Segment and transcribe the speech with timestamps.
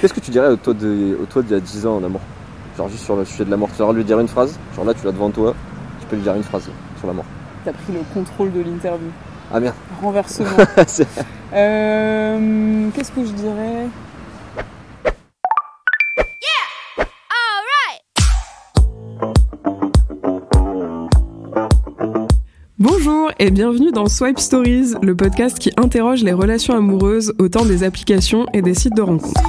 [0.00, 2.04] Qu'est-ce que tu dirais au toi de, au toi d'il y a 10 ans en
[2.04, 2.20] amour?
[2.76, 3.70] Genre juste sur le sujet de l'amour.
[3.74, 4.58] Tu vas lui dire une phrase?
[4.74, 5.54] Genre là, tu l'as devant toi,
[6.00, 7.24] tu peux lui dire une phrase sur l'amour.
[7.64, 9.08] T'as pris le contrôle de l'interview.
[9.52, 9.74] Ah merde.
[10.02, 10.48] Renversement.
[11.54, 13.86] Euh, Qu'est-ce que je dirais?
[22.78, 27.64] Bonjour et bienvenue dans Swipe Stories, le podcast qui interroge les relations amoureuses au temps
[27.64, 29.40] des applications et des sites de rencontres.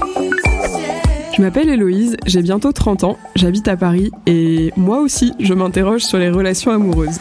[1.38, 6.02] Je m'appelle Héloïse, j'ai bientôt 30 ans, j'habite à Paris et moi aussi je m'interroge
[6.02, 7.20] sur les relations amoureuses.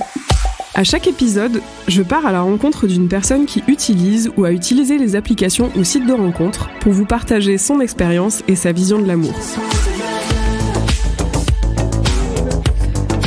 [0.74, 4.96] À chaque épisode, je pars à la rencontre d'une personne qui utilise ou a utilisé
[4.96, 9.06] les applications ou sites de rencontres pour vous partager son expérience et sa vision de
[9.06, 9.34] l'amour.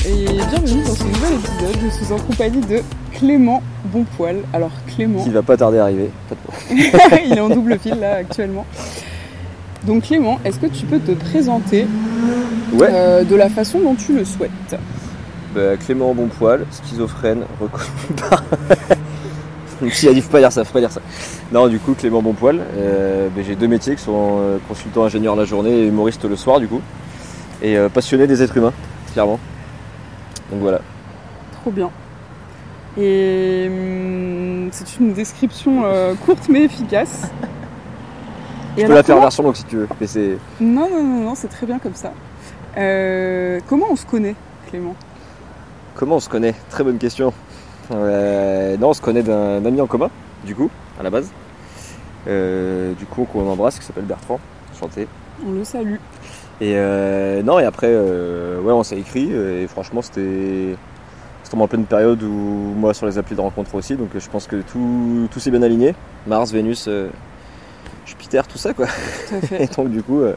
[0.07, 2.81] Et bienvenue dans ce nouvel épisode, je suis en compagnie de
[3.13, 3.62] Clément
[3.93, 4.37] Bonpoil.
[4.53, 6.09] Alors Clément, Qui va pas tarder à arriver.
[6.29, 7.20] Pas de problème.
[7.27, 8.65] il est en double fil là actuellement.
[9.85, 11.87] Donc Clément, est-ce que tu peux te présenter
[12.73, 12.87] Ouais.
[12.91, 14.51] euh, de la façon dont tu le souhaites?
[15.55, 17.85] Bah, Clément Bonpoil, schizophrène, reconnu
[18.29, 18.43] par.
[19.93, 20.99] Si, il faut pas dire ça, faut pas dire ça.
[21.54, 25.37] Non, du coup, Clément Bonpoil, euh, bah, j'ai deux métiers qui sont euh, consultant ingénieur
[25.37, 26.82] la journée et humoriste le soir, du coup.
[27.61, 28.73] Et passionné des êtres humains,
[29.13, 29.39] clairement.
[30.51, 30.82] Donc voilà.
[31.61, 31.89] Trop bien.
[32.98, 35.84] Et hum, c'est une description
[36.26, 37.29] courte mais efficace.
[38.82, 39.88] Je peux la faire comment- version longue si tu veux.
[39.99, 40.38] Mais c'est.
[40.60, 42.12] Non, non, non, non, c'est très bien comme ça.
[42.77, 44.35] Euh, comment on se connaît,
[44.70, 44.96] Clément?
[45.96, 46.54] Comment on se connaît?
[46.70, 47.34] Très bonne question.
[47.91, 50.10] Euh, non, on se connaît d'un ami en commun,
[50.46, 50.70] du coup,
[51.00, 51.30] à la base.
[52.27, 54.40] Euh, du coup, qu'on embrasse, qui s'appelle Bertrand.
[54.74, 55.07] Enchanté.
[55.48, 55.96] On le salue.
[56.62, 56.76] Et
[57.44, 60.76] non, et après, ouais, on s'est écrit, et franchement, c'était.
[61.57, 62.27] En pleine période où
[62.77, 65.63] moi sur les applis de rencontre aussi, donc je pense que tout, tout s'est bien
[65.63, 65.96] aligné.
[66.28, 67.09] Mars, Vénus, euh,
[68.09, 68.88] Jupiter, tout ça quoi.
[68.88, 70.35] Tout à Et donc du coup, euh,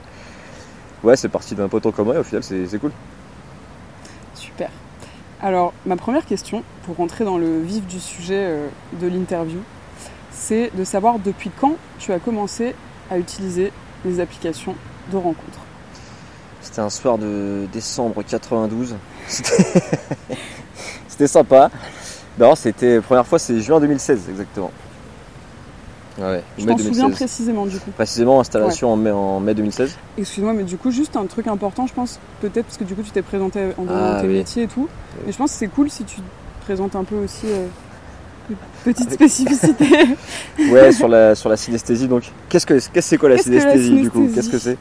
[1.02, 2.92] ouais, c'est parti d'un pote en commun et au final c'est cool.
[4.34, 4.70] Super.
[5.40, 8.68] Alors, ma première question, pour rentrer dans le vif du sujet euh,
[9.00, 9.58] de l'interview,
[10.30, 12.74] c'est de savoir depuis quand tu as commencé
[13.10, 13.72] à utiliser
[14.04, 14.76] les applications
[15.10, 15.58] de rencontre.
[16.60, 18.94] C'était un soir de décembre 92.
[19.26, 19.64] C'était
[21.08, 21.70] c'était sympa.
[22.38, 24.70] Non, c'était première fois, c'est juin 2016 exactement.
[26.18, 27.10] Ouais, Je mai t'en souviens 2016.
[27.14, 27.90] précisément du coup.
[27.92, 29.96] Précisément installation en, mai, en mai 2016.
[30.18, 33.02] Excuse-moi, mais du coup, juste un truc important, je pense, peut-être parce que du coup,
[33.02, 34.34] tu t'es présenté en donnant Ah, tes oui.
[34.34, 34.88] métiers et tout.
[35.16, 35.22] Oui.
[35.26, 37.46] Mais je pense que c'est cool si tu te présentes un peu aussi.
[37.46, 37.66] euh,
[38.50, 39.86] une petite spécificité.
[40.70, 42.08] Ouais, sur la sur la synesthésie.
[42.08, 44.18] Donc, qu'est-ce que qu'est-ce que c'est quoi la que la synesthésie du coup?
[44.26, 44.76] Synesthésie Qu'est-ce que c'est?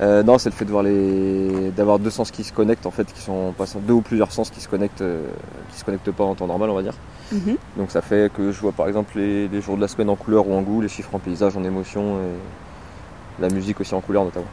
[0.00, 2.90] Euh, Non, c'est le fait de voir les d'avoir deux sens qui se connectent en
[2.90, 5.26] fait, qui sont pas deux ou plusieurs sens qui se connectent, euh,
[5.72, 6.94] qui se connectent pas en temps normal, on va dire.
[7.32, 7.56] Mhm.
[7.76, 10.16] Donc ça fait que je vois par exemple les, les jours de la semaine en
[10.16, 14.00] couleur ou en goût, les chiffres en paysage, en émotion et la musique aussi en
[14.00, 14.46] couleur notamment.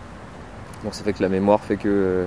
[0.83, 1.87] Donc ça fait que la mémoire fait que.
[1.89, 2.25] euh,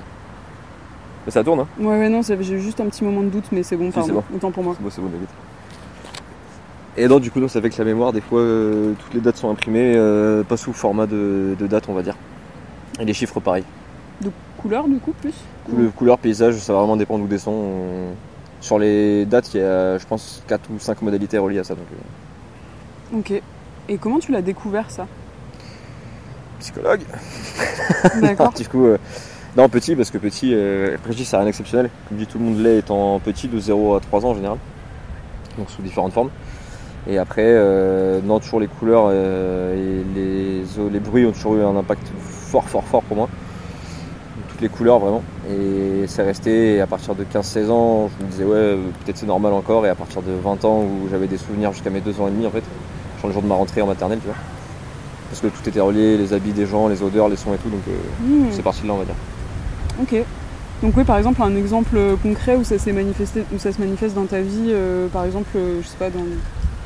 [1.27, 3.62] Mais ça tourne, hein Ouais, ouais, non, j'ai juste un petit moment de doute, mais
[3.62, 4.23] c'est bon, Si, c'est pardon.
[4.35, 4.75] Autant pour moi.
[4.77, 5.29] C'est beau, c'est beau, David.
[6.97, 9.21] Et donc du coup, donc, ça fait que la mémoire, des fois, euh, toutes les
[9.21, 12.17] dates sont imprimées, euh, pas sous format de, de date, on va dire.
[13.00, 13.64] Et les chiffres, pareil.
[14.22, 17.50] De couleur, du coup, plus Couleur, couleur, paysage, ça va vraiment dépendre où des sons.
[17.53, 18.14] On-
[18.60, 21.75] Sur les dates, il y a, je pense, 4 ou 5 modalités reliées à ça.
[21.75, 23.42] Donc, euh, Ok.
[23.88, 25.06] Et comment tu l'as découvert, ça?
[26.58, 27.03] Psychologue.
[28.20, 28.53] D'accord.
[28.56, 28.98] du coup, euh,
[29.56, 31.88] non, petit, parce que petit, euh, après je dis, c'est rien d'exceptionnel.
[32.08, 34.58] Comme dit, tout le monde l'est étant petit, de 0 à 3 ans en général.
[35.56, 36.31] Donc sous différentes formes.
[37.08, 41.76] Et après, euh, non, toujours les couleurs et les, les bruits ont toujours eu un
[41.76, 42.06] impact
[42.50, 43.28] fort, fort, fort pour moi.
[44.48, 45.22] Toutes les couleurs vraiment.
[45.50, 49.19] Et c'est resté, et à partir de 15-16 ans, je me disais, ouais, euh, peut-être
[49.19, 49.84] c'est normal encore.
[49.86, 52.31] Et à partir de 20 ans, où j'avais des souvenirs jusqu'à mes 2 ans et
[52.31, 52.62] demi, en fait,
[53.20, 54.37] genre le jour de ma rentrée en maternelle, tu vois.
[55.31, 57.69] Parce que tout était relié, les habits des gens, les odeurs, les sons et tout.
[57.69, 57.92] Donc, euh,
[58.25, 59.14] Hmm, c'est parti de là, on va dire.
[60.00, 60.14] Ok.
[60.82, 64.14] Donc oui, par exemple, un exemple concret où ça s'est manifesté, où ça se manifeste
[64.14, 66.25] dans ta vie, euh, par exemple, euh, je sais pas, dans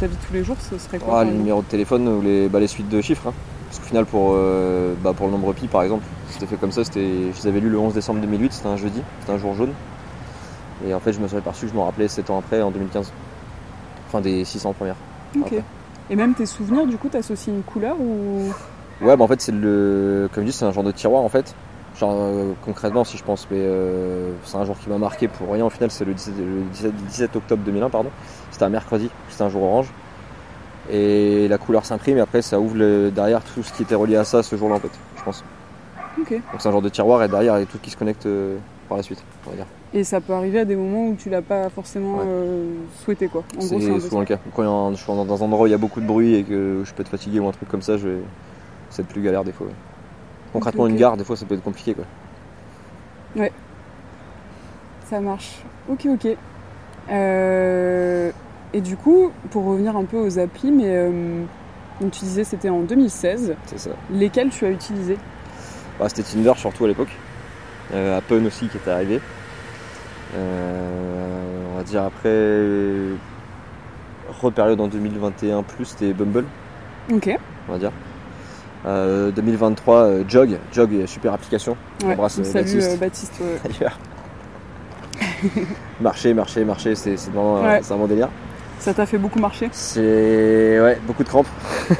[0.00, 2.22] ta vie de tous les jours, ce serait quoi Ah, les numéros de téléphone ou
[2.22, 3.28] les, bah, les suites de chiffres.
[3.28, 3.32] hein.
[3.72, 6.72] Parce qu'au final, pour, euh, bah, pour le nombre pi, par exemple, c'était fait comme
[6.72, 6.82] ça.
[6.82, 9.72] Je les avais lus le 11 décembre 2008, c'était un jeudi, c'était un jour jaune.
[10.86, 12.70] Et en fait, je me suis aperçu que je m'en rappelais 7 ans après, en
[12.70, 13.10] 2015.
[14.08, 14.96] Enfin, des 600 premières.
[15.34, 15.46] Ok.
[15.46, 15.64] Après.
[16.10, 18.52] Et même tes souvenirs, du coup, t'associes une couleur ou?
[19.00, 20.28] Ouais, bah en fait, c'est le.
[20.34, 21.54] Comme je dis, c'est un genre de tiroir en fait.
[21.98, 25.50] Genre, euh, concrètement, si je pense, mais euh, c'est un jour qui m'a marqué pour
[25.50, 25.64] rien.
[25.64, 28.10] Au final, c'est le 17, le 17 17 octobre 2001, pardon.
[28.50, 29.88] C'était un mercredi, c'était un jour orange.
[30.94, 34.16] Et la couleur s'imprime, et après, ça ouvre le- derrière tout ce qui était relié
[34.16, 35.42] à ça ce jour-là, en fait, je pense.
[36.18, 38.26] Donc, c'est un genre de tiroir, et derrière, il y a tout qui se connecte
[38.26, 38.56] euh,
[38.88, 39.66] par la suite, on va dire.
[39.94, 42.24] Et ça peut arriver à des moments où tu l'as pas forcément Ouais.
[42.26, 43.42] euh, souhaité, quoi.
[43.58, 44.38] C'est souvent le cas.
[44.54, 46.44] Quand un- je suis dans un endroit où il y a beaucoup de bruit et
[46.44, 48.18] que je peux être fatigué ou un truc comme ça, je vais...
[48.90, 49.66] c'est plus galère des fois.
[49.66, 49.72] ouais.
[50.52, 52.04] Concrètement, une gare, des fois, ça peut être compliqué, quoi.
[55.08, 55.58] Ça marche.
[55.88, 56.36] Ok, ok.
[57.10, 58.30] Euh,
[58.74, 61.42] Et du coup, pour revenir un peu aux applis, mais euh,
[62.00, 63.54] tu disais c'était en 2016.
[63.66, 63.90] C'est ça.
[64.10, 65.18] Lesquelles tu as utilisées
[65.98, 67.10] Bah, c'était Tinder surtout à l'époque.
[67.92, 69.20] Euh, Appen aussi qui était arrivé.
[70.36, 73.18] Euh, on va dire après
[74.40, 76.46] repériode en 2021 plus c'était Bumble,
[77.12, 77.36] Ok.
[77.68, 77.92] on va dire.
[78.86, 81.76] Euh, 2023 euh, Jog, Jog est super application.
[82.02, 82.12] Ouais.
[82.14, 82.90] embrasse, euh, Salut Baptiste.
[82.90, 83.40] euh, Baptiste.
[83.82, 83.86] ouais.
[86.00, 87.78] Marcher, marcher, marcher, c'est vraiment, euh, Ouais.
[87.82, 88.28] c'est vraiment délire.
[88.82, 89.68] Ça t'a fait beaucoup marcher.
[89.72, 91.46] C'est ouais, beaucoup de crampes.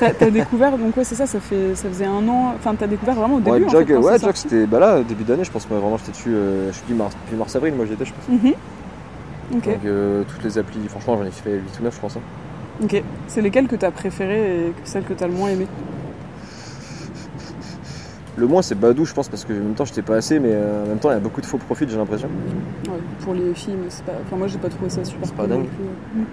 [0.01, 2.55] T'as t'as découvert, donc ouais, c'est ça, ça, fait, ça faisait un an.
[2.57, 3.51] Enfin, t'as découvert vraiment au début.
[3.61, 5.97] ouais, en Jog, fait, ouais, Jog c'était bah là début d'année, je pense moi, vraiment
[5.99, 6.31] j'étais dessus.
[6.35, 8.29] euh, je suis dit mars, depuis mars avril, moi j'y étais, je pense.
[8.43, 8.53] Mhm.
[9.53, 12.17] Donc euh, toutes les applis, franchement j'en ai fait 8 ou 9 je pense.
[12.17, 12.21] hein.
[12.83, 13.03] Ok.
[13.29, 15.67] C'est lesquelles que t'as préférées et celles que t'as le moins aimées
[18.37, 20.53] Le moins c'est Badou je pense parce que en même temps j'étais pas assez mais
[20.53, 22.29] euh, en même temps il y a beaucoup de faux profils j'ai l'impression.
[22.89, 22.95] Ouais,
[23.25, 24.13] Pour les filles, mais c'est pas.
[24.27, 25.67] Enfin, moi, j'ai pas trouvé ça super C'est pas dingue.
[25.67, 26.25] plus.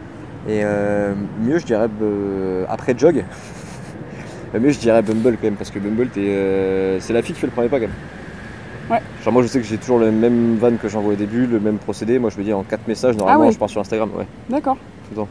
[0.48, 3.24] Et euh, mieux je dirais euh, après Jog,
[4.54, 7.48] mieux je dirais Bumble quand même parce que Bumble euh, c'est la fille qui fait
[7.48, 7.96] le premier pas quand même.
[8.90, 9.02] Ouais.
[9.24, 11.60] Genre moi je sais que j'ai toujours le même van que j'envoie au début, le
[11.60, 12.18] même procédé.
[12.20, 13.54] Moi je me dis en 4 messages normalement Ah ouais.
[13.54, 14.10] je pars sur Instagram.
[14.18, 14.26] Ouais.
[14.50, 14.76] D'accord.
[14.76, 15.28] Tout le temps.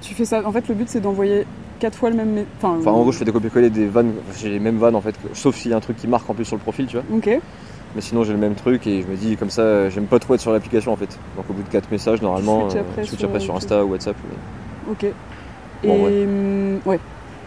[0.00, 0.42] Tu fais ça.
[0.44, 1.46] En fait, le but, c'est d'envoyer
[1.78, 2.44] quatre fois le même.
[2.58, 5.00] Enfin, Enfin en gros je fais des copier-coller des vannes, j'ai les mêmes vannes en
[5.00, 6.96] fait, sauf s'il y a un truc qui marque en plus sur le profil tu
[6.96, 7.04] vois.
[7.16, 7.28] Ok.
[7.94, 10.18] Mais sinon j'ai le même truc et je me dis comme ça euh, j'aime pas
[10.18, 11.18] trop être sur l'application en fait.
[11.36, 13.84] Donc au bout de 4 messages normalement, après je switch sur, après sur euh, Insta
[13.84, 14.16] ou WhatsApp.
[14.28, 15.04] mais- Ok.
[15.84, 16.98] Et Bon, ouais.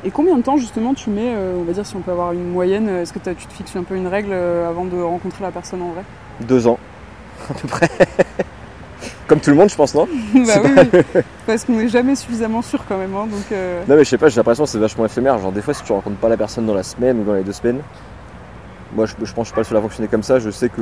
[0.03, 2.31] Et combien de temps justement tu mets, euh, on va dire si on peut avoir
[2.33, 5.01] une moyenne, euh, est-ce que tu te fixes un peu une règle euh, avant de
[5.01, 6.03] rencontrer la personne en vrai?
[6.41, 6.77] Deux ans,
[7.49, 7.89] à peu près.
[9.27, 10.07] Comme tout le monde, je pense, non?
[10.35, 11.21] Bah oui, oui.
[11.47, 13.15] Parce qu'on n'est jamais suffisamment sûr quand même.
[13.15, 15.39] hein, donc euh, Non, mais je sais pas, j'ai l'impression que c'est vachement éphémère.
[15.39, 17.41] Genre, des fois, si tu rencontres pas la personne dans la semaine ou dans les
[17.43, 17.79] deux semaines,
[18.95, 20.39] moi, je, je pense que je suis pas le seul à fonctionner comme ça.
[20.39, 20.81] Je sais que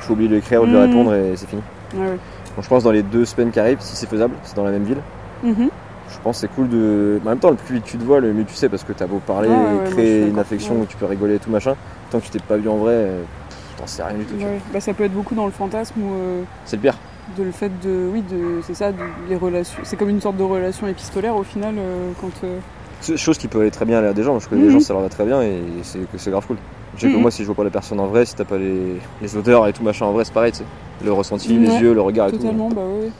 [0.00, 0.82] je vais oublier de lui écrire ou de lui Mhm.
[0.82, 1.62] répondre et c'est fini.
[1.94, 2.08] ouais, ouais.
[2.56, 4.70] Donc, je pense dans les deux semaines qui arrivent, si c'est faisable, c'est dans la
[4.70, 5.00] même ville.
[5.42, 5.68] Mhm.
[6.10, 7.20] Je pense que c'est cool de.
[7.24, 8.92] En même temps, le plus vite tu te vois, le mieux tu sais, parce que
[8.92, 11.74] t'as beau parler Ouais, suis créer une affection où tu peux rigoler et tout machin,
[12.10, 14.34] tant que tu t'es pas vu en vrai, euh, pff, t'en sais rien du tout.
[14.72, 16.96] Bah, ça peut être beaucoup dans le fantasme ou euh, C'est le pire.
[17.36, 18.98] de le fait de, oui, de, c'est ça, de,
[19.28, 19.80] les relations.
[19.82, 22.30] C'est comme une sorte de relation épistolaire au final euh, quand.
[22.44, 24.38] euh, chose qui peut aller très bien à des gens.
[24.38, 24.66] Je connais Mhm.
[24.68, 26.58] des gens, ça leur va très bien et c'est c'est grave cool.
[26.96, 28.56] Je sais que moi, si je vois pas la personne en vrai, si t'as pas
[28.58, 30.64] les, les odeurs et tout machin en vrai, c'est pareil, tu sais.
[31.04, 33.12] Le ressenti, Ouais, les yeux, le regard et totalement, bah ouais, ouais, tout.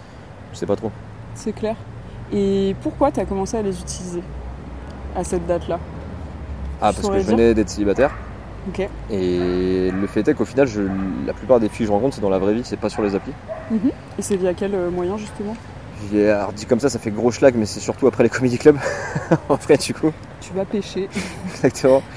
[0.53, 0.91] Je sais pas trop.
[1.35, 1.76] c'est clair.
[2.32, 4.23] Et pourquoi t'as commencé à les utiliser
[5.17, 5.79] à cette date-là?
[6.81, 8.11] Ah, Tu parce que je venais d'être célibataire.
[8.69, 8.88] Ok.
[9.11, 10.81] Et le fait est qu'au final, je,
[11.26, 13.03] la plupart des filles que je rencontre, c'est dans la vraie vie, c'est pas sur
[13.03, 13.32] les applis.
[14.19, 15.56] Et c'est via quel euh, moyen justement?
[16.12, 18.59] J'ai- Alors, dit comme ça, ça fait gros schlag, mais c'est surtout après les comédie
[18.59, 18.79] clubs.
[19.49, 20.12] en vrai, du coup.
[20.41, 21.09] Tu vas pêcher.
[21.55, 22.03] Exactement.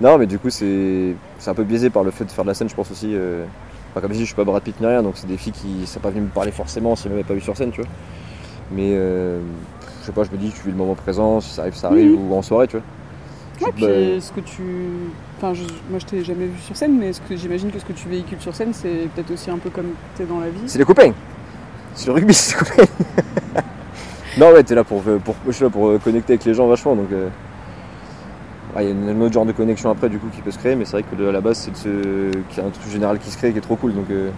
[0.00, 2.48] Non, mais du coup, c'est c'est un peu biaisé par le fait de faire de
[2.50, 3.10] la scène, je pense aussi.
[3.14, 3.44] euh,
[3.92, 5.52] Enfin, comme je dis, je suis pas Brad Pitt ni rien, donc c'est des filles
[5.52, 7.70] qui ne sont pas venues me parler forcément si elles m'avaient pas vu sur scène,
[7.70, 7.90] tu vois.
[8.72, 9.38] Mais euh,
[10.00, 11.88] je sais pas, je me dis, tu vis le moment présent, si ça arrive, ça
[11.88, 12.84] arrive, ou en soirée, tu vois.
[13.68, 14.62] Ouais, puis est-ce que tu.
[15.38, 17.92] Enfin, je- moi je t'ai jamais vu sur scène, mais que j'imagine que ce que
[17.92, 20.78] tu véhicules sur scène, c'est peut-être aussi un peu comme t'es dans la vie C'est
[20.80, 21.12] les copains
[21.94, 22.92] C'est le rugby, c'est les copains
[24.38, 26.66] Non, ouais, t'es là pour, pour, je suis là pour euh, connecter avec les gens
[26.66, 27.12] vachement, donc.
[27.12, 27.28] euh,
[28.76, 30.58] ouais, Il y a un autre genre de connexion après, du coup, qui peut se
[30.58, 31.88] créer, mais c'est vrai que de- à la base, c'est ce...
[32.48, 34.30] qu'il y a un truc général qui se crée qui est trop cool, donc euh,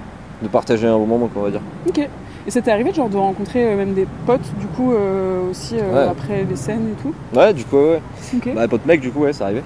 [0.43, 1.61] de partager un bon moment, on va dire.
[1.89, 1.99] Ok.
[2.47, 5.77] Et ça t'est arrivé genre de rencontrer euh, même des potes du coup euh, aussi
[5.81, 6.09] euh, Ouais.
[6.11, 7.13] après les scènes et tout?
[7.37, 8.01] Ouais, du coup, ouais, ouais.
[8.37, 8.55] Ok.
[8.55, 9.65] Bah, pote mec, du coup, ouais, ça arrivait.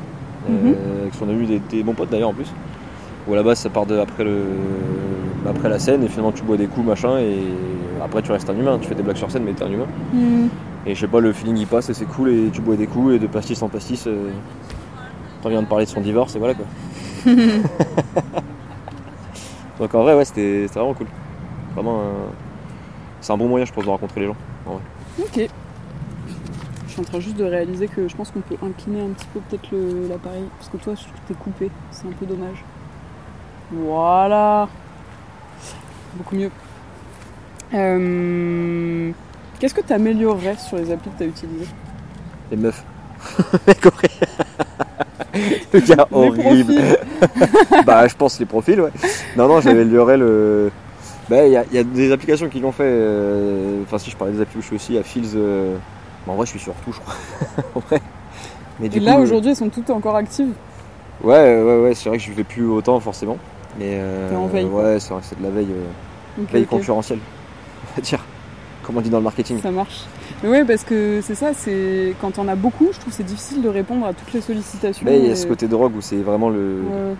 [0.49, 0.56] Mhm.
[0.75, 2.50] Euh, qui sont devenus des, des bons potes d'ailleurs en plus.
[3.28, 4.38] Où à la base, ça part de après, le,
[5.47, 7.37] après la scène et finalement tu bois des coups, machin, et
[8.02, 8.78] après tu restes un humain.
[8.80, 9.87] Tu fais des blagues sur scène, mais t'es un humain.
[10.14, 10.47] Hmm.
[10.87, 12.87] Et je sais pas, le feeling il passe et c'est cool, et tu bois des
[12.87, 14.30] coups, et de pastis en pastis, euh,
[15.42, 16.64] t'en viens de parler de son divorce, et voilà quoi.
[19.78, 21.06] Donc en vrai, ouais, c'était vraiment cool.
[21.75, 22.32] Vraiment, un-
[23.20, 24.37] c'est un bon moyen, je pense, de rencontrer les gens.
[25.18, 25.49] Ok.
[26.87, 29.26] Je suis en train juste de réaliser que je pense qu'on peut incliner un petit
[29.32, 29.68] peu peut-être
[30.08, 30.44] l'appareil.
[30.58, 30.94] Parce que toi,
[31.28, 31.70] t'es coupé.
[31.90, 32.64] C'est un peu dommage.
[33.72, 34.68] Voilà.
[36.16, 36.50] Beaucoup mieux.
[37.75, 39.12] Euh,
[39.61, 41.69] Qu'est-ce que tu améliorerais sur les applis que tu as utilisées
[42.50, 42.83] Les meufs.
[43.67, 44.14] Horrible.
[45.73, 46.75] Le gars Les horrible.
[47.87, 48.90] bah, je pense les profils, ouais.
[49.37, 50.73] Non, non, amélioré le.
[51.29, 52.83] Bah, il y, a- y a des applications qui l'ont fait.
[52.87, 55.37] euh, Enfin, si je parlais des applis où je suis aussi, à Fields.
[55.37, 55.76] euh,
[56.26, 57.14] bah, en vrai, je suis sur tout, je crois.
[57.76, 58.00] en vrai.
[58.81, 60.52] Mais Et du là, coup, euh, aujourd'hui, elles sont toutes encore actives.
[61.23, 63.37] Ouais, ouais, ouais, c'est vrai que je ne fais plus autant, forcément.
[63.79, 63.99] Mais.
[64.00, 64.64] euh, T'es en veille.
[64.64, 67.21] Ouais, c'est vrai, c'est de la veille, euh, veille concurrentielle.
[67.93, 68.25] On va dire.
[68.90, 69.61] Comme on dit dans le marketing.
[69.62, 70.00] Ça marche.
[70.42, 73.23] Mais ouais, parce que c'est ça, c'est quand on a beaucoup, je trouve que c'est
[73.23, 75.04] difficile de répondre à toutes les sollicitations.
[75.09, 76.80] Mais il y a ce côté drogue où c'est vraiment le.
[76.80, 77.14] Ouais.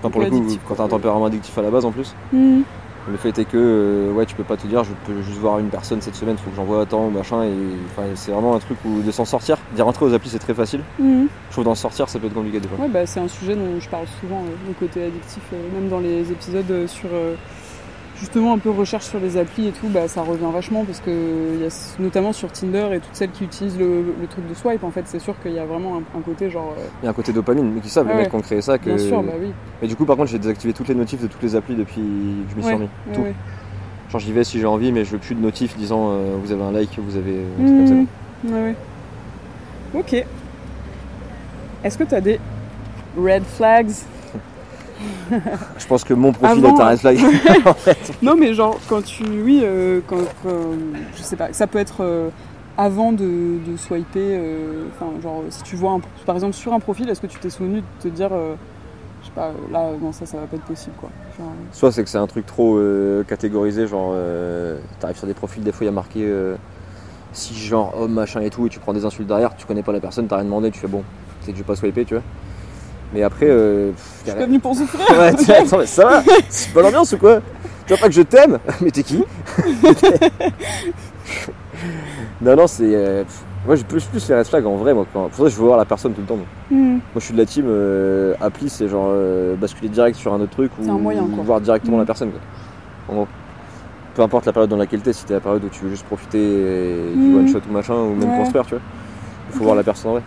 [0.00, 2.64] Enfin, pour le coup, quand t'as un tempérament addictif à la base en plus, Mhm.
[3.10, 5.58] le fait est que euh, ouais, tu peux pas te dire je peux juste voir
[5.58, 7.44] une personne cette semaine, faut que j'envoie tant ou machin.
[7.44, 7.52] Et
[7.92, 9.56] enfin, c'est vraiment un truc où de s'en sortir.
[9.74, 10.80] D'y rentrer aux applis, c'est très facile.
[10.98, 11.28] Mhm.
[11.48, 12.76] Je trouve d'en sortir, ça peut être compliqué des fois.
[12.84, 15.88] Ouais, bah, c'est un sujet dont je parle souvent, euh, le côté addictif, euh, même
[15.88, 17.08] dans les épisodes euh, sur
[18.18, 21.60] justement un peu recherche sur les applis et tout, bah, ça revient vachement parce que
[21.60, 21.68] y a,
[21.98, 25.02] notamment sur Tinder et toutes celles qui utilisent le, le truc de swipe, en fait,
[25.06, 26.74] c'est sûr qu'il y a vraiment un, un côté genre.
[26.78, 28.22] euh, Il y a un côté dopamine, mais qui savent, Ah les ouais.
[28.24, 28.78] mecs qui ont créé ça.
[28.78, 28.86] Que...
[28.86, 29.52] Bien sûr, bah oui.
[29.82, 32.00] Mais du coup, par contre, j'ai désactivé toutes les notifs de toutes les applis depuis
[32.00, 32.88] que je m'y suis remis.
[33.12, 33.20] Tout.
[33.20, 33.34] ouais.
[34.10, 36.52] Genre, j'y vais si j'ai envie, mais je veux plus de notifs disant euh, vous
[36.52, 37.40] avez un like, vous avez.
[37.60, 38.06] un truc comme ça, Mhm.
[38.54, 38.74] Ouais, ouais.
[39.94, 40.24] Ok.
[41.84, 42.38] Est-ce que tu as des
[43.18, 43.90] red flags?
[45.78, 47.18] Je pense que mon profil Avant, est un red flag.
[47.66, 48.12] en fait.
[48.22, 49.24] Non, mais genre, quand tu.
[49.24, 50.50] Oui, euh, quand, quand-
[51.16, 52.28] Je sais pas, ça peut être euh,
[52.78, 54.20] avant de, de swiper.
[54.38, 57.38] euh, Enfin, genre, si tu vois, un- par exemple, sur un profil, est-ce que tu
[57.38, 58.30] t'es souvenu de te dire.
[58.32, 58.54] euh,
[59.22, 61.08] je sais pas, là, non, ça, ça va pas être possible, quoi.
[61.36, 65.34] Genre, Soit c'est que c'est un truc trop euh, catégorisé, genre euh, t'arrives sur des
[65.34, 66.54] profils, des fois il y a marqué euh,
[67.32, 69.92] si genre homme machin et tout, et tu prends des insultes derrière, tu connais pas
[69.92, 70.98] la personne, t'as rien demandé, tu fais bon,
[71.40, 72.22] peut-être que je vais pas swiper, tu vois.
[73.14, 76.04] Mais après, euh, pff, je suis pas venue pour souffrir Ouais, tu- attends, mais ça
[76.04, 77.38] va C'est pas l'ambiance ou quoi
[77.86, 79.22] Tu vois pas que je t'aime Mais t'es qui
[82.40, 82.84] Non, non, c'est.
[82.94, 83.24] euh,
[83.66, 85.06] moi, j'ai plus, plus les red flags en vrai, moi.
[85.12, 85.28] Quand...
[85.28, 86.36] Pour ça, je veux voir la personne tout le temps.
[86.36, 86.92] Moi, Hmm.
[86.94, 90.40] Moi, je suis de la team euh, appli, c'est genre euh, basculer direct sur un
[90.40, 92.00] autre truc ou moyen, voir directement Mm.
[92.00, 92.30] la personne.
[92.30, 92.40] Quoi.
[93.08, 93.28] En gros.
[94.14, 96.06] Peu importe la période dans laquelle t'es, si t'es la période où tu veux juste
[96.06, 96.38] profiter
[97.14, 97.36] du Mm.
[97.38, 98.38] one shot ou machin, ou même Ouais.
[98.38, 98.82] construire, tu vois.
[99.52, 100.22] Il faut voir la personne en vrai.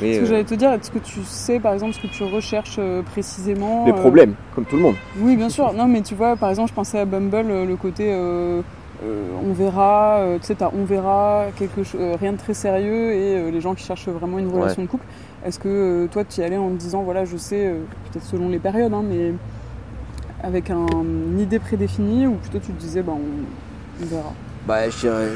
[0.00, 2.06] Mais Ce que euh, j'allais te dire, est-ce que tu sais, par exemple, ce que
[2.06, 4.94] tu recherches euh, précisément les euh, problèmes, comme tout le monde.
[5.18, 5.72] Oui, bien sûr.
[5.72, 8.62] Non, mais tu vois, par exemple, je pensais à Bumble, euh, le côté euh,
[9.04, 12.54] euh, on verra, euh, tu sais, t'as on verra, quelque chose, euh, rien de très
[12.54, 15.06] sérieux et euh, les gens qui cherchent vraiment une relation de couple.
[15.44, 18.24] Est-ce que euh, toi, tu y allais en te disant, voilà, je sais, euh, peut-être
[18.24, 19.32] selon les périodes, hein, mais
[20.42, 24.32] avec un, une idée prédéfinie ou plutôt tu te disais, bah, on, on verra?
[24.66, 25.28] Bah, je dirais.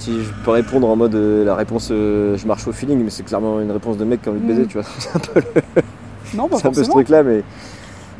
[0.00, 3.10] Si je peux répondre en mode euh, la réponse euh, je marche au feeling, mais
[3.10, 4.66] c'est clairement une réponse de mec qui a envie de baiser, Mm.
[4.66, 4.86] tu vois.
[4.98, 5.42] C'est un peu,
[6.34, 6.94] Non, pas c'est un peu ce forcément.
[6.94, 7.42] truc là, mais.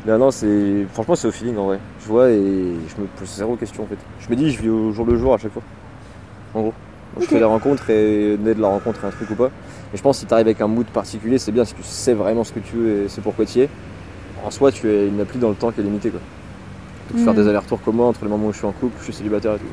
[0.05, 0.85] Non, non, c'est.
[0.93, 1.79] Franchement, c'est au feeling en vrai.
[2.03, 3.97] Je vois et je me pose zéro question en fait.
[4.19, 5.61] Je me dis, je vis au jour le jour à chaque fois.
[6.53, 6.73] En gros.
[7.19, 9.49] Je fais des rencontres et naît de la rencontre un truc ou pas.
[9.93, 11.83] Et je pense que si tu arrives avec un mood particulier, c'est bien si tu
[11.83, 13.69] sais vraiment ce que tu veux et c'est pourquoi tu y es.
[14.45, 16.19] En soi, tu es une appli dans le temps qui est limité quoi.
[17.11, 17.35] Peux faire Mm.
[17.35, 19.55] des allers-retours comme moi entre le moment où je suis en couple, je suis célibataire
[19.55, 19.65] et tout.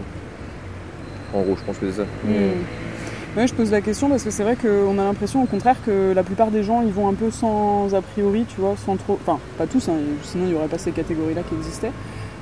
[1.35, 2.07] En gros, je pense que c'est ça.
[2.25, 3.37] Hmm.
[3.37, 6.13] Ouais, je pose la question parce que c'est vrai qu'on a l'impression au contraire que
[6.15, 9.19] la plupart des gens ils vont un peu sans a priori, tu vois, sans trop.
[9.25, 9.93] Enfin, pas tous, hein,
[10.25, 11.93] sinon il n'y aurait pas ces catégories-là qui existaient.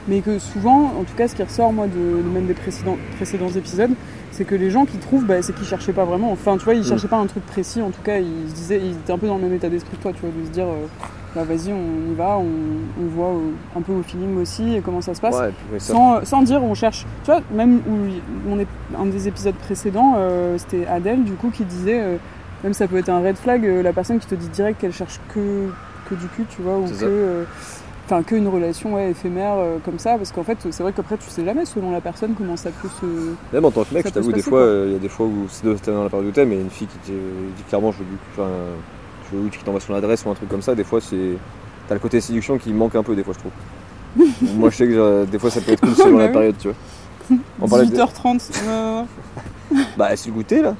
[0.09, 2.97] Mais que souvent, en tout cas, ce qui ressort, moi, de, de même des précédents,
[3.17, 3.91] précédents épisodes,
[4.31, 6.31] c'est que les gens qui trouvent, bah, c'est qu'ils cherchaient pas vraiment.
[6.31, 6.85] Enfin, tu vois, ils Mm.
[6.85, 7.83] cherchaient pas un truc précis.
[7.83, 9.97] En tout cas, ils se disaient, ils étaient un peu dans le même état d'esprit
[9.97, 10.87] que toi, tu vois, de se dire, euh,
[11.37, 12.47] bah vas-y, on y va, on,
[12.99, 13.31] on voit
[13.77, 16.75] un peu au feeling aussi et comment ça se passe Ouais, sans, sans dire on
[16.75, 17.05] cherche.
[17.25, 18.67] Tu vois, même où on est
[18.99, 22.17] un des épisodes précédents, euh, c'était Adèle du coup qui disait, euh,
[22.65, 24.95] même ça peut être un red flag, euh, la personne qui te dit direct qu'elle
[24.95, 25.69] cherche que,
[26.09, 27.45] que du cul, tu vois, ou que.
[28.09, 31.45] Enfin, qu'une relation ouais, éphémère comme ça, parce qu'en fait, c'est vrai qu'après, tu sais
[31.45, 33.35] jamais selon la personne comment ça peut se.
[33.53, 35.47] Même en tant que mec, je t'avoue, des fois, il y a des fois où
[35.49, 37.99] c'est t'es dans la période où t'aimes, mais une fille qui te dit clairement je
[37.99, 38.49] veux du enfin,
[39.33, 41.33] je veux qui t'envoie son adresse ou un truc comme ça, des fois c'est.
[41.89, 43.53] T'as le côté séduction qui manque un peu des fois je trouve.
[44.59, 46.57] Moi je sais que euh, des fois ça peut être cool selon Bah la période,
[46.59, 47.37] tu vois.
[47.61, 48.51] On parlait de- 18h30.
[48.67, 49.03] euh,
[49.97, 50.75] Bah c'est le goûter là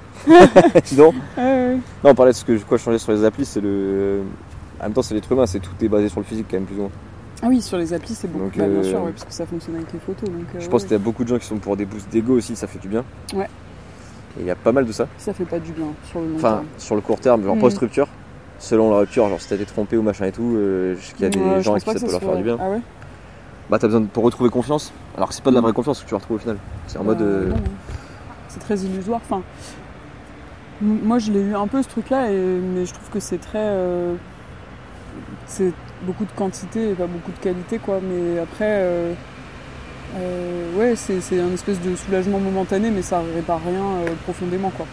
[0.85, 1.15] Dis donc.
[1.37, 1.75] ouais, ouais.
[2.05, 4.21] Non on parlait de ce que quoi changer sur les applis, c'est le.
[4.81, 6.67] En même temps c'est l'être humain, c'est tout est basé sur le physique quand même
[6.67, 6.91] plus ou moins.
[7.43, 8.45] Ah oui, sur les applis, c'est beaucoup.
[8.47, 10.27] Donc, Bah, bien euh, sûr, ouais, parce que ça fonctionne avec les photos.
[10.27, 11.85] Donc, euh, Je pense ouais, qu'il y a beaucoup de gens qui sont pour des
[11.85, 13.05] boosts d'ego aussi, ça fait du bien.
[13.35, 13.45] Ouais.
[14.39, 15.07] Et il y a pas mal de ça.
[15.19, 16.65] ça fait pas du bien sur le long Enfin, terme.
[16.79, 17.61] sur le court terme, genre Mm.
[17.61, 18.09] post-rupture,
[18.59, 21.27] selon la rupture, genre si t'as été trompé ou machin et tout, euh, qu'il y
[21.27, 22.57] a des Ouais, gens pense qui ça peut leur soit- faire du bien.
[22.61, 22.81] Ah ouais
[23.69, 25.65] Bah t'as besoin de, pour retrouver confiance, alors que c'est pas de la Mm.
[25.65, 26.57] vraie confiance que tu retrouves au final.
[26.87, 27.21] C'est en mode.
[27.21, 27.57] euh, non,
[28.49, 29.21] C'est très illusoire.
[29.25, 29.43] Enfin,
[30.81, 33.59] moi, je l'ai eu un peu ce truc-là, mais je trouve que c'est très.
[33.59, 34.15] euh,
[35.47, 35.73] c'est
[36.03, 37.99] beaucoup de quantité et pas beaucoup de qualité, quoi.
[38.03, 39.13] Mais après, euh,
[40.19, 44.71] euh, ouais, c'est c'est un espèce de soulagement momentané, mais ça répare rien euh, profondément,
[44.71, 44.87] quoi.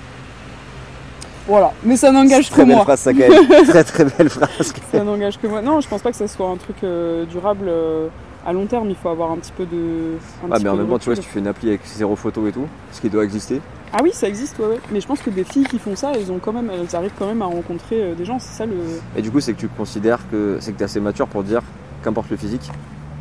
[1.48, 3.66] Voilà, mais ça n'engage que Très belle phrase, ça quand même.
[3.68, 4.74] très très belle phrase.
[4.92, 5.62] Ça n'engage que moi.
[5.62, 8.08] Non, je pense pas que ça soit un truc euh, durable euh,
[8.46, 8.90] à long terme.
[8.90, 10.16] Il faut avoir un petit peu de.
[10.44, 12.16] un Ah, mais en même temps, tu vois, si tu fais une appli avec zéro
[12.16, 13.60] photo et tout, ce qui doit exister,
[13.92, 14.80] Ah oui, ça existe, ouais, ouais.
[14.92, 17.14] Mais je pense que des filles qui font ça, elles ont quand même, elles arrivent
[17.20, 18.40] quand même à rencontrer euh, des gens.
[18.40, 18.76] C'est ça le.
[19.18, 21.62] et du coup, c'est que tu considères que c'est que t'es assez mature pour dire
[22.04, 22.72] qu'importe le physique,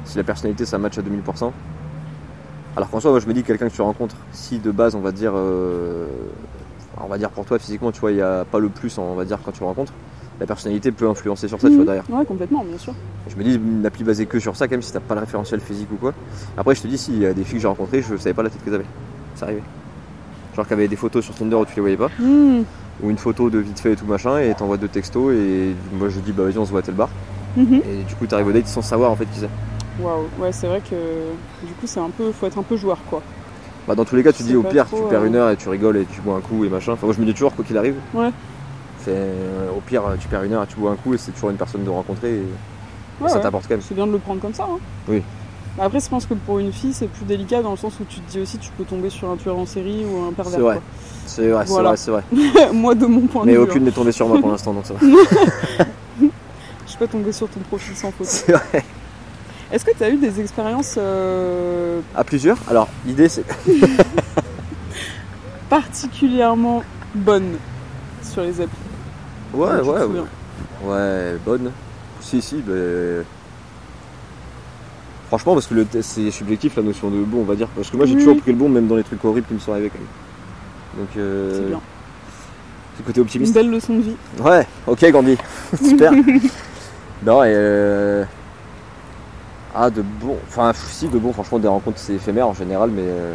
[0.04, 1.50] si la personnalité ça match à 2000%.
[2.74, 5.00] Alors qu'en soi, moi je me dis quelqu'un que tu rencontres, si de base on
[5.00, 5.34] va dire,
[7.00, 9.14] on va dire pour toi physiquement, tu vois, il n'y a pas le plus, on
[9.14, 9.92] va dire quand tu le rencontres,
[10.40, 12.04] la personnalité peut influencer sur ça, tu vois, derrière.
[12.10, 12.94] Ouais, complètement, bien sûr.
[13.28, 15.20] Je me dis, une appli basée que sur ça, quand même, si t'as pas le
[15.20, 16.12] référentiel physique ou quoi.
[16.56, 18.34] Après, je te dis, si, il y a des filles que j'ai rencontrées, je savais
[18.34, 18.84] pas la tête qu'elles avaient.
[19.36, 19.62] C'est arrivé.
[20.56, 22.64] Genre qu'il y avait des photos sur Tinder où tu les voyais pas, Mhm.
[23.02, 26.08] ou une photo de vite fait et tout machin, et t'envoies deux textos, et moi
[26.08, 27.08] je dis, bah vas-y, on se voit à tel bar.
[27.56, 27.74] Mhm.
[27.88, 29.48] Et du coup, t'arrives au date sans savoir en fait qui c'est.
[30.02, 30.96] Waouh, ouais, c'est vrai que
[31.66, 33.22] du coup, c'est un peu, faut être un peu joueur, quoi.
[33.88, 35.26] Bah, dans tous les cas, tu dis au pire, trop, tu perds euh.
[35.26, 36.92] une heure et tu rigoles et tu bois un coup et machin.
[36.92, 37.96] Enfin, moi je me dis toujours, quoi qu'il arrive.
[38.14, 38.30] Ouais.
[39.04, 41.32] C'est, euh, au pire, tu perds une heure et tu bois un coup et c'est
[41.32, 42.42] toujours une personne de rencontrer et,
[43.20, 43.42] Ouais, ça ouais.
[43.42, 43.82] t'apporte quand même.
[43.86, 44.64] C'est bien de le prendre comme ça.
[44.64, 44.78] Hein.
[45.08, 45.22] Oui.
[45.78, 48.20] Après, je pense que pour une fille, c'est plus délicat dans le sens où tu
[48.20, 50.52] te dis aussi, tu peux tomber sur un tueur en série ou un pervers.
[50.54, 50.80] C'est vrai.
[51.26, 51.96] C'est vrai, Voilà.
[51.96, 52.54] c'est vrai, c'est vrai.
[52.62, 52.72] quoi.
[52.72, 53.62] Moi, de mon point Mais de vue.
[53.64, 55.00] aucune n'est tombée sur moi pour l'instant, donc ça va.
[55.06, 55.84] hein.
[56.84, 58.24] Je suis pas tombée sur ton profil sans photo.
[58.30, 58.84] C'est vrai.
[59.72, 62.58] Est-ce que tu as eu des expériences euh, À plusieurs.
[62.68, 63.44] Alors, l'idée c'est.
[65.70, 66.82] particulièrement
[67.14, 67.56] bonnes
[68.22, 68.76] sur les applis?
[69.54, 70.22] Ouais, ouais, ouais.
[70.84, 71.70] Ouais, bonne.
[72.20, 73.24] Si, si, ben.
[75.28, 77.68] Franchement, parce que le test, c'est subjectif la notion de bon, on va dire.
[77.68, 78.18] Parce que moi j'ai Oui.
[78.18, 81.06] toujours pris le bon, même dans les trucs horribles qui me sont arrivés quand même.
[81.06, 81.80] Donc, euh, C'est bien.
[82.98, 83.54] ce côté Une optimiste.
[83.54, 84.16] belle leçon de vie.
[84.42, 85.38] Ouais, ok, Gandhi.
[85.82, 86.12] Super.
[87.24, 87.52] non, et.
[87.54, 88.24] euh,
[89.74, 90.36] Ah, de bon.
[90.48, 93.02] Enfin, si, de bon, franchement, des rencontres c'est éphémère en général, mais.
[93.04, 93.34] euh,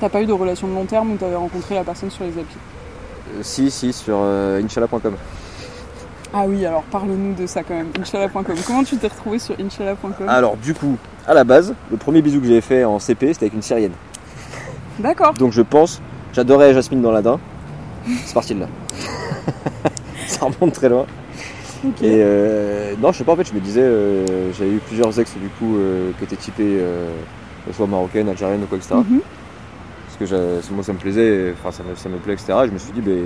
[0.00, 2.30] T'as pas eu de relation de long terme où t'avais rencontré la personne sur les
[2.32, 2.56] applis
[3.34, 5.14] euh, si, si, sur euh, Inch'Allah.com.
[6.34, 7.88] Ah oui, alors parle-nous de ça quand même.
[8.00, 8.44] Inch'Allah.com.
[8.66, 10.96] Comment tu t'es retrouvé sur Inch'Allah.com Alors, du coup,
[11.26, 13.92] à la base, le premier bisou que j'avais fait en CP, c'était avec une Syrienne.
[14.98, 15.34] D'accord.
[15.34, 16.00] Donc je pense,
[16.32, 17.38] j'adorais Jasmine dans l'Adin.
[18.24, 18.66] C'est parti de là.
[20.26, 21.06] Ça remonte très loin.
[21.84, 25.18] Et euh, non, je sais pas, en fait, je me disais, euh, j'avais eu plusieurs
[25.18, 26.78] ex du coup euh, qui étaient typés,
[27.72, 28.94] soit marocaines, algériennes ou quoi, etc.
[28.96, 29.20] Mhm.
[30.18, 32.52] Parce que moi ça me plaisait, enfin ça me, ça me plaît, etc.
[32.64, 33.24] Et je me suis dit, ben,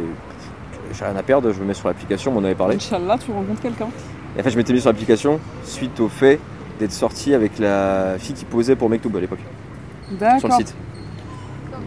[0.92, 2.76] j'ai rien à perdre, je me mets sur l'application, on en avait parlé.
[2.76, 3.88] Inch'Allah, tu rencontres quelqu'un.
[4.36, 6.38] Et en fait, je m'étais mis sur l'application suite au fait
[6.78, 10.52] d'être sorti avec la fille qui posait pour Mektoub à l'époque, sur le D'accord.
[10.56, 10.74] site.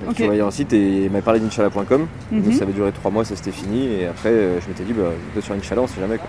[0.01, 0.15] Donc Ok.
[0.15, 2.07] tu voyais un site et il m'a parlé d'Inch'Allah.com.
[2.31, 2.41] Mhm.
[2.43, 3.87] Donc ça avait duré trois mois, ça c'était fini.
[4.01, 6.27] Et après, je m'étais dit, bah, je sur Inch'Allah, on sait jamais quoi.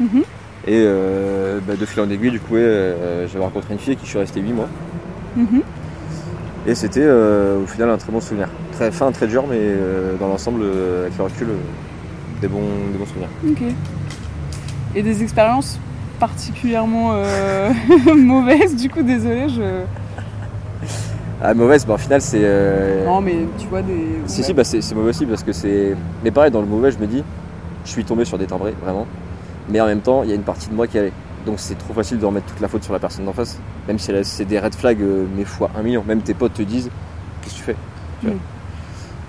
[0.00, 0.22] Mhm.
[0.68, 3.90] Et euh, bah, de fil en aiguille, du coup, ouais, euh, j'avais rencontré une fille
[3.90, 4.68] avec qui je suis resté 8 mois.
[5.36, 5.62] Mhm.
[6.66, 8.48] Et c'était euh, au final un très bon souvenir.
[8.72, 12.58] Très fin, très dur, mais euh, dans l'ensemble, euh, avec le recul, euh, des, bons,
[12.92, 13.28] des bons souvenirs.
[13.48, 13.62] Ok.
[14.96, 15.78] Et des expériences
[16.18, 17.70] particulièrement euh,
[18.16, 19.62] mauvaises, du coup, désolé, je.
[21.42, 22.40] Ah, mauvaise, bah, au final, c'est.
[22.42, 24.06] euh, Non, mais tu vois, des.
[24.24, 25.94] Si, si, bah, c'est c'est mauvais aussi parce que c'est.
[26.24, 27.22] Mais pareil, dans le mauvais, je me dis,
[27.84, 29.06] je suis tombé sur des timbrés, vraiment.
[29.68, 31.12] Mais en même temps, il y a une partie de moi qui allait.
[31.44, 33.58] Donc c'est trop facile de remettre toute la faute sur la personne d'en face.
[33.86, 36.02] Même si c'est des red flags, euh, mais fois un million.
[36.06, 36.90] Même tes potes te disent,
[37.42, 37.76] qu'est-ce que tu fais
[38.20, 38.34] Tu vois.
[38.34, 38.40] Mm.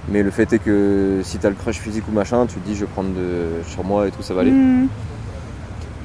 [0.09, 2.75] Mais le fait est que si t'as le crush physique ou machin, tu te dis,
[2.75, 3.61] je vais prendre de...
[3.67, 4.51] sur moi et tout, ça va aller.
[4.51, 4.87] Mhm.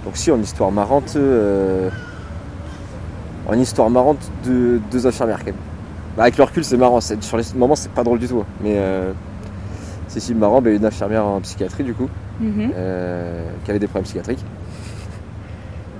[0.04, 1.88] Donc si, en histoire marrante, euh,
[3.48, 5.54] en histoire marrante, de deux infirmières quand même.
[6.16, 7.00] Bah, avec le recul, c'est marrant.
[7.00, 8.40] Sur les moments, c'est pas drôle du tout.
[8.40, 8.46] hein.
[8.60, 9.12] Mais euh,
[10.08, 12.08] c'est si marrant, bah, une infirmière en psychiatrie du coup,
[12.42, 12.72] Mhm.
[12.74, 14.44] euh, qui avait des problèmes psychiatriques.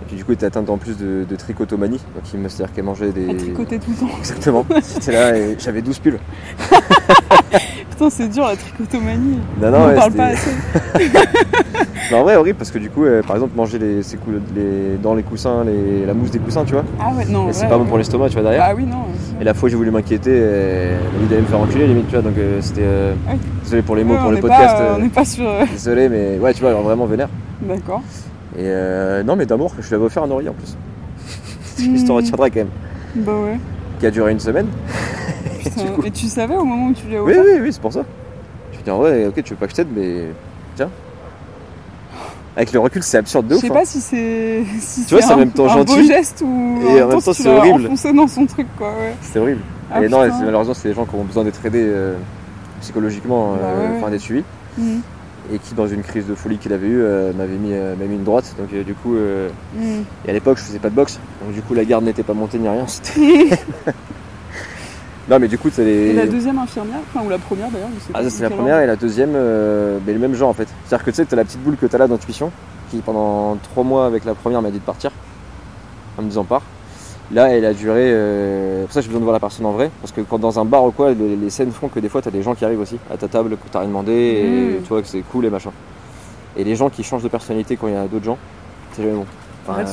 [0.02, 2.00] Et puis du coup, elle était atteinte en plus de, de trichotomanie.
[2.14, 3.30] Donc il me- c'est-à-dire qu'elle mangeait des.
[3.30, 4.18] À tricoter tout le temps.
[4.18, 4.66] Exactement.
[4.82, 6.18] C'était là et j'avais 12 pulls.
[7.92, 9.38] Putain, c'est dur la tricotomanie.
[9.60, 10.50] Non, On non, ouais, parle pas assez.
[12.10, 14.32] Mais en vrai, horrible parce que du coup, euh, par exemple, manger les, ses cou-
[14.54, 16.84] les- dans les coussins, les- la mousse des coussins, tu vois.
[17.00, 17.48] Ah ouais, non.
[17.48, 17.88] Et c'est ouais, pas bon ouais.
[17.88, 18.64] pour l'estomac, tu vois, derrière.
[18.68, 19.04] Ah oui, non.
[19.40, 22.14] Et la fois où j'ai voulu m'inquiéter, euh, dit d'aller me faire enculer limite, tu
[22.14, 22.80] vois, donc euh, c'était...
[22.82, 23.38] euh, Ah oui.
[23.64, 26.52] Désolé pour les mots, pour le podcast, Pas, on n'est pas euh, désolé, mais ouais,
[26.54, 27.28] tu vois, alors vraiment vénère.
[27.62, 28.02] D'accord.
[28.56, 30.76] Et euh, non, mais d'amour, je lui avais offert un oreiller en plus.
[31.78, 32.68] Je t'en retiendrai quand même.
[33.16, 33.58] Bah ouais.
[34.00, 34.66] Qui a duré une semaine.
[35.62, 35.82] Putain.
[36.04, 38.04] Et tu savais au moment où tu l'as Oui, offert oui, oui, c'est pour ça.
[38.72, 40.26] Je lui dis en vrai, ok, tu veux pas que je t'aide, mais
[40.76, 40.90] tiens.
[42.56, 43.60] Avec le recul, c'est absurde de Je ouf.
[43.62, 43.74] sais hein.
[43.74, 46.78] pas si c'est si Tu vois, c'est en même temps un beau gentil, geste ou
[46.86, 47.88] et en même temps, c'est horrible.
[48.14, 48.88] dans son truc quoi.
[48.90, 49.14] Ouais.
[49.22, 49.60] C'est horrible.
[49.90, 50.44] Ah, et non, putain.
[50.44, 52.14] malheureusement, c'est des gens qui ont besoin d'être aidés euh,
[52.82, 54.44] psychologiquement, Bah euh, ouais, enfin d'être suivis.
[54.76, 55.00] Mhm.
[55.52, 58.22] Et qui, dans une crise de folie qu'il avait eue, euh, m'avait mis, mis une
[58.24, 58.54] droite.
[58.58, 60.04] Donc, du coup, Mhm.
[60.26, 62.34] Et à l'époque, je faisais pas de boxe, donc du coup, la garde n'était pas
[62.34, 62.86] montée ni rien.
[62.86, 63.20] c'était-
[65.32, 66.12] non, mais du coup, c'est Et les.
[66.12, 68.50] la deuxième infirmière, enfin ou la première d'ailleurs, je sais Ah, pas ça, c'est la
[68.50, 70.68] première, et la deuxième, euh, ben, le même genre en fait.
[70.86, 72.50] C'est-à-dire que tu sais, t'as la petite boule que t'as là d'intuition,
[72.90, 75.10] qui pendant trois mois avec la première m'a dit de partir,
[76.18, 76.62] en me disant pars.
[77.32, 78.10] Là, elle a duré.
[78.12, 80.58] euh, Pour ça, j'ai besoin de voir la personne en vrai, parce que quand dans
[80.60, 82.64] un bar ou quoi, les, les scènes font que des fois, t'as des gens qui
[82.64, 84.82] arrivent aussi à ta table, que t'as rien demandé, et Mm.
[84.82, 85.70] tu vois que c'est cool et machin.
[86.56, 88.36] Et les gens qui changent de personnalité quand il y a d'autres gens,
[88.92, 89.26] c'est jamais bon.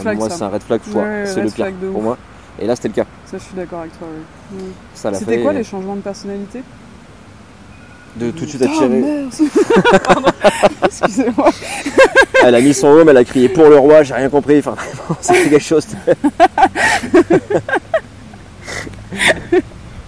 [0.01, 0.81] Flag, moi, c'est un red flag.
[0.93, 2.03] Ouais, c'est le pire pour ouf.
[2.03, 2.17] moi.
[2.59, 3.05] Et là, c'était le cas.
[3.25, 4.07] Ça, je suis d'accord avec toi.
[4.07, 4.38] ouais.
[4.93, 6.61] Ça l'a C'était fait, quoi et- les changements de personnalité?
[8.15, 9.25] De tout de suite attirer.
[10.03, 10.27] Pardon.
[10.83, 11.51] Excusez-moi.
[12.43, 14.59] Elle a mis son home, elle a crié pour le roi, j'ai rien compris.
[14.59, 14.75] Enfin,
[15.21, 15.85] c'était quelque chose.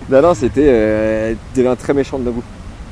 [0.10, 0.66] non, non, c'était.
[0.68, 2.44] Euh, devient très méchante d'un coup.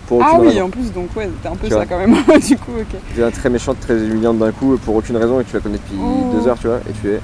[0.08, 0.64] Pour Ah oui, raison.
[0.66, 1.86] en plus, donc ouais, c'était un peu Tu ça vois.
[1.86, 2.16] quand même.
[2.40, 3.00] du coup, ok.
[3.16, 5.96] Devient très méchante, très humiliante d'un coup pour aucune raison et tu la connais depuis
[6.02, 6.32] Oh.
[6.36, 7.20] deux heures, tu vois, et tu es.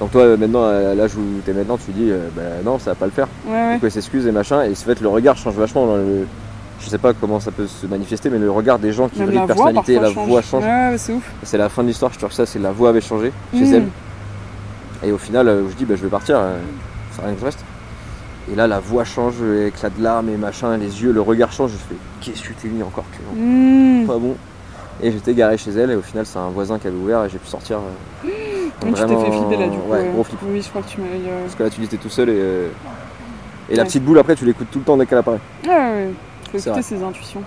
[0.00, 2.94] Donc toi, maintenant, à l'âge où t'es maintenant, tu dis, euh, bah non, ça va
[2.94, 3.28] pas le faire.
[3.46, 3.90] Ouais, ouais.
[3.90, 5.86] S'excuse et machin, et c'est fait le regard change vachement.
[5.86, 6.26] dans le-
[6.82, 9.34] Je sais pas comment ça peut se manifester, mais le regard des gens qui vrillent
[9.36, 10.28] la de voix, personnalité, parfois, la change.
[10.28, 10.64] voix change.
[10.64, 11.30] Ouais, c'est ouf.
[11.42, 13.66] C'est la fin de l'histoire, je te que ça, c'est la voix avait changé chez
[13.66, 13.74] Mm.
[13.74, 15.08] elle.
[15.08, 16.56] Et au final, euh, je dis, bah, je vais partir, euh,
[17.14, 17.62] ça rien que je reste.
[18.50, 21.52] Et là, la voix change, euh, éclat de larmes et machin, les yeux, le regard
[21.52, 21.72] change.
[21.72, 24.06] Je fais, qu'est-ce que tu t'es mis encore vois Mmh.
[24.06, 24.34] Pas bon.
[25.02, 27.28] Et j'étais garé chez elle, et au final, c'est un voisin qui avait ouvert, et
[27.28, 27.76] j'ai pu sortir.
[28.24, 28.28] euh,
[28.80, 29.90] Donc tu t'es fait flipper là, du coup.
[29.90, 30.38] Ouais, euh, gros flip.
[30.48, 31.06] Oui, je crois que tu m'as.
[31.06, 32.34] euh, Parce que là, tu dis, t'es tout seul, et.
[32.36, 32.68] euh,
[33.68, 33.86] Et la Ouais.
[33.88, 35.38] petite boule, après, tu l'écoutes tout le temps dès qu'elle apparaît.
[35.64, 36.08] Ouais, ouais.
[36.10, 36.82] Faut C'est écouter vrai.
[36.82, 37.42] ses intuitions.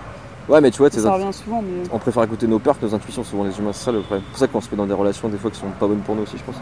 [0.47, 1.83] Ouais, mais tu vois, tes Ça int- revient souvent, mais.
[1.91, 4.21] on préfère écouter nos peurs que nos intuitions, souvent les humains, c'est ça le problème.
[4.25, 5.99] C'est pour ça qu'on se met dans des relations, des fois, qui sont pas bonnes
[5.99, 6.55] pour nous aussi, je pense.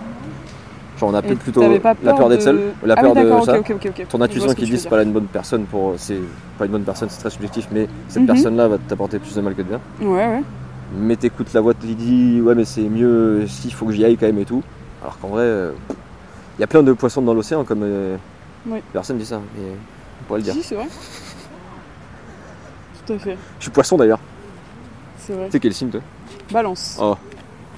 [0.99, 3.13] Genre, on a Et plus plutôt pas la peur d'être de- seul, la ah peur
[3.15, 4.05] oui, de ça.
[4.09, 6.19] ton intuition qui dit c'est pas une bonne personne pour c'est
[6.59, 8.27] pas une bonne personne c'est très subjectif mais cette Mhm.
[8.27, 9.79] personne là va t'apporter plus de mal que de bien.
[9.99, 10.43] Ouais, ouais.
[10.93, 14.17] Mais t'écoutes la voix qui dit ouais mais c'est mieux s'il faut que j'y aille
[14.17, 14.61] quand même et tout
[15.01, 15.69] alors qu'en vrai
[16.57, 18.17] il y a plein de poissons dans l'océan comme euh,
[18.67, 18.79] Oui.
[18.93, 19.63] personne dit ça mais
[20.21, 20.87] on pourrait le dire Si, c'est vrai.
[23.05, 23.37] Tout à fait.
[23.57, 24.19] je suis poisson d'ailleurs
[25.17, 25.45] C'est vrai.
[25.45, 26.01] tu sais quel signe toi?
[26.51, 26.97] Balance.
[27.01, 27.15] oh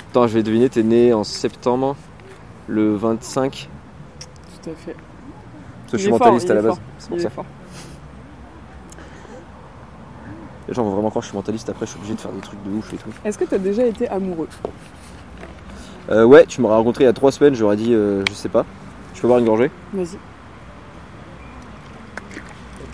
[0.10, 1.96] attends je vais deviner t'es né en septembre
[2.68, 3.70] le 25
[4.64, 4.96] Tout à fait.
[4.96, 7.46] parce que je suis fort, mentaliste à la base c'est pour ça fort.
[10.63, 12.32] les gens vont vraiment croire que je suis mentaliste après je suis obligé de faire
[12.32, 14.48] des trucs de ouf et tout Est-ce que t'as déjà été amoureux
[16.10, 18.50] Euh, ouais, tu m'aurais rencontré il y a trois semaines, j'aurais dit, euh, je sais
[18.50, 18.66] pas.
[19.14, 19.72] Je peux boire une gorgée?
[19.94, 20.18] Vas-y.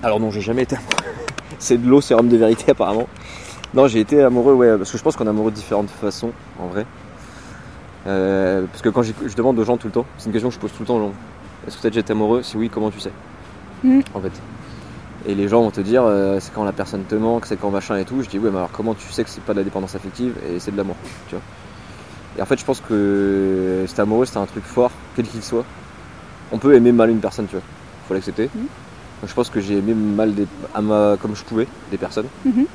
[0.03, 0.91] Alors non, j'ai jamais été amoureux.
[1.59, 3.07] C'est de l'eau, sérum de vérité apparemment.
[3.73, 6.31] Non, j'ai été amoureux, ouais, parce que je pense qu'on est amoureux de différentes façons,
[6.59, 6.85] en vrai.
[8.07, 10.55] Euh, parce que quand je demande aux gens tout le temps, c'est une question que
[10.55, 11.13] je pose tout le temps aux gens.
[11.67, 12.41] Est-ce que tu as déjà été amoureux?
[12.41, 13.11] Si oui, comment tu sais?
[13.83, 14.01] Mhm.
[14.13, 14.31] En fait.
[15.27, 17.69] Et les gens vont te dire, euh, c'est quand la personne te manque, c'est quand
[17.69, 18.21] machin et tout.
[18.23, 20.33] Je dis, ouais, mais alors comment tu sais que c'est pas de la dépendance affective
[20.49, 20.95] et c'est de l'amour,
[21.27, 21.43] tu vois
[22.37, 25.65] Et en fait, je pense que cet amoureux, c'est un truc fort, quel qu'il soit.
[26.51, 27.63] On peut aimer mal une personne, tu vois.
[28.07, 28.49] Faut l'accepter.
[28.55, 28.61] Mhm.
[29.21, 32.27] Donc, je pense que j'ai aimé mal des, à ma, comme je pouvais des personnes.
[32.45, 32.65] Mhm.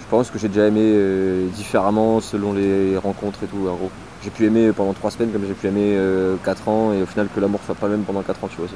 [0.00, 3.90] Je pense que j'ai déjà aimé euh, différemment selon les rencontres et tout, en gros.
[4.22, 5.98] J'ai pu aimer pendant 3 semaines comme j'ai pu aimer
[6.42, 8.56] 4 ans et au final que l'amour soit pas le même pendant 4 ans, tu
[8.56, 8.74] vois aussi.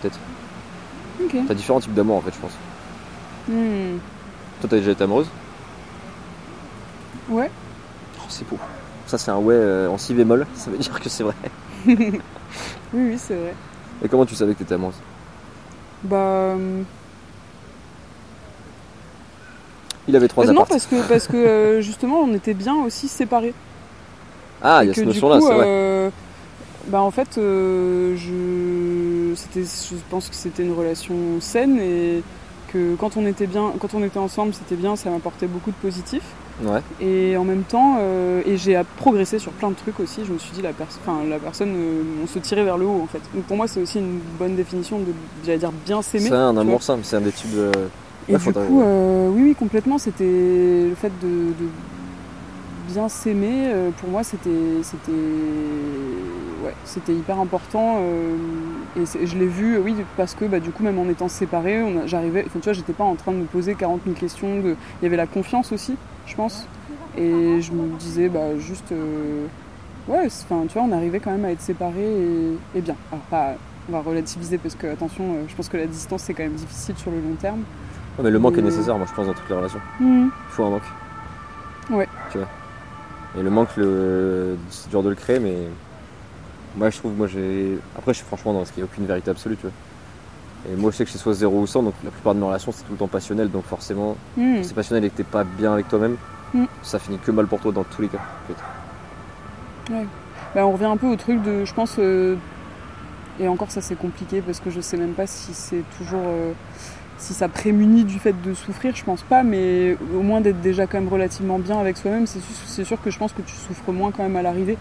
[0.00, 0.18] Peut-être.
[1.46, 2.52] T'as différents types d'amour en fait, je pense.
[3.48, 3.98] Hmm.
[4.60, 5.28] Toi, t'as déjà été amoureuse?
[7.28, 7.50] Ouais.
[8.18, 8.58] Oh, c'est beau.
[9.06, 11.34] Ça, c'est un ouais euh, en si bémol, ça veut dire que c'est vrai.
[12.94, 13.54] Oui, oui, c'est vrai.
[14.02, 14.94] Et comment tu savais que t'étais amoureuse?
[16.02, 16.52] Bah.
[16.54, 16.84] hum,
[20.08, 23.08] Il avait 3 bah non, parce que, parce que euh, justement, on était bien aussi
[23.08, 23.52] séparés.
[24.62, 25.66] Ah, il y a cette notion-là, c'est vrai.
[25.66, 26.10] euh,
[26.86, 28.16] bah en fait, euh,
[29.30, 32.22] je, c'était, je pense que c'était une relation saine et
[32.72, 35.76] que quand on était bien, quand on était ensemble, c'était bien, ça m'apportait beaucoup de
[35.76, 36.22] positif.
[36.62, 36.80] Ouais.
[37.00, 40.22] Et en même temps, euh, et j'ai progressé sur plein de trucs aussi.
[40.26, 40.88] Je me suis dit, la, pers-
[41.28, 43.20] la personne, euh, on se tirait vers le haut en fait.
[43.32, 45.12] Donc pour moi, c'est aussi une bonne définition de,
[45.46, 46.28] j'allais dire, bien s'aimer.
[46.28, 47.70] C'est un amour simple, c'est un des types de.
[48.28, 49.98] Et Ouais, du faudrait- coup, euh, oui, oui, complètement.
[49.98, 50.24] C'était
[50.88, 51.68] le fait de, de
[52.92, 53.70] bien s'aimer.
[53.98, 55.12] pour moi, c'était, c'était,
[56.68, 57.96] ouais, c'était hyper important.
[58.00, 58.36] euh,
[58.96, 62.44] et je l'ai vu, oui, parce que bah, du coup, même en étant séparés, j'arrivais.
[62.46, 64.60] Enfin, tu vois, j'étais pas en train de me poser 40 000 questions.
[64.60, 66.66] De, il y avait la confiance aussi, je pense.
[67.16, 69.46] Et je me disais, bah, juste, euh,
[70.06, 72.96] ouais, enfin, tu vois, on arrivait quand même à être séparés et, et bien.
[73.10, 73.54] Alors pas.
[73.90, 76.52] On va relativiser parce que, attention, euh, je pense que la distance c'est quand même
[76.52, 77.60] difficile sur le long terme.
[78.18, 79.80] Ouais, mais le manque est nécessaire, moi je pense, dans toutes les relations.
[79.98, 80.26] Hmm.
[80.26, 80.82] Il faut un manque.
[81.88, 82.06] Ouais.
[82.30, 82.48] Tu vois.
[83.38, 84.58] Et le manque, le...
[84.68, 85.68] c'est dur de le créer, mais.
[86.78, 87.78] Moi je trouve, moi j'ai.
[87.96, 89.72] Après, je suis franchement dans ce qui n'y a aucune vérité absolue, tu vois.
[90.72, 92.46] Et moi je sais que c'est soit 0 ou 100, donc la plupart de mes
[92.46, 94.56] relations c'est tout le temps passionnel, donc forcément, Hmm.
[94.62, 96.16] si c'est passionnel et que t'es pas bien avec toi-même,
[96.54, 96.64] Mm.
[96.82, 98.18] ça finit que mal pour toi dans tous les cas.
[98.18, 98.48] en
[99.92, 100.04] fait.
[100.54, 102.36] Bah, on revient un peu au truc de, je pense, euh,
[103.38, 106.52] et encore ça c'est compliqué parce que je sais même pas si c'est toujours, euh,
[107.18, 110.86] si ça prémunit du fait de souffrir, je pense pas, mais au moins d'être déjà
[110.86, 113.54] quand même relativement bien avec soi-même, c'est sûr, c'est sûr que je pense que tu
[113.54, 114.78] souffres moins quand même à l'arrivée.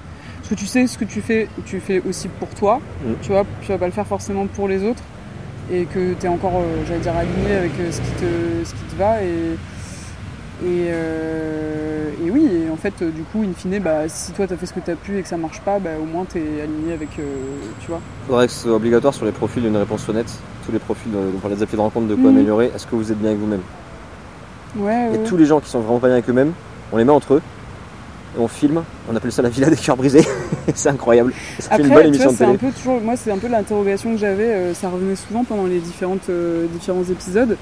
[0.48, 3.12] Parce que tu sais ce que tu fais, tu fais aussi pour toi, Mm.
[3.22, 5.04] tu vois, tu vas pas le faire forcément pour les autres,
[5.70, 8.74] et que tu es encore, euh, j'allais dire, aligné avec euh, ce qui te, ce
[8.74, 9.28] qui te va, et,
[10.66, 14.56] et, euh, et oui, et en fait, du coup, in fine, bah, si toi t'as
[14.56, 16.94] fait ce que t'as pu et que ça marche pas, bah, au moins t'es aligné
[16.94, 17.24] avec, euh,
[17.82, 18.00] tu vois.
[18.28, 20.32] Faudrait que ce soit obligatoire sur les profils une réponse honnête.
[20.66, 22.38] Tous les profils, euh, pour les applis de rencontre, de quoi Mhm.
[22.38, 22.72] améliorer.
[22.74, 23.62] Est-ce que vous êtes bien avec vous-même?
[24.78, 25.24] Ouais, Et ouais.
[25.26, 26.54] tous les gens qui sont vraiment pas bien avec eux-mêmes,
[26.94, 27.42] on les met entre eux.
[28.38, 30.26] Et on filme, on appelle ça la villa des cœurs brisés.
[30.76, 31.34] c'est incroyable.
[31.60, 33.38] Ça fait une bonne Après, émission vois, de c'est un peu toujours, moi, c'est un
[33.38, 34.44] peu l'interrogation que j'avais.
[34.44, 37.58] euh, ça revenait souvent pendant les différentes, euh, différents épisodes.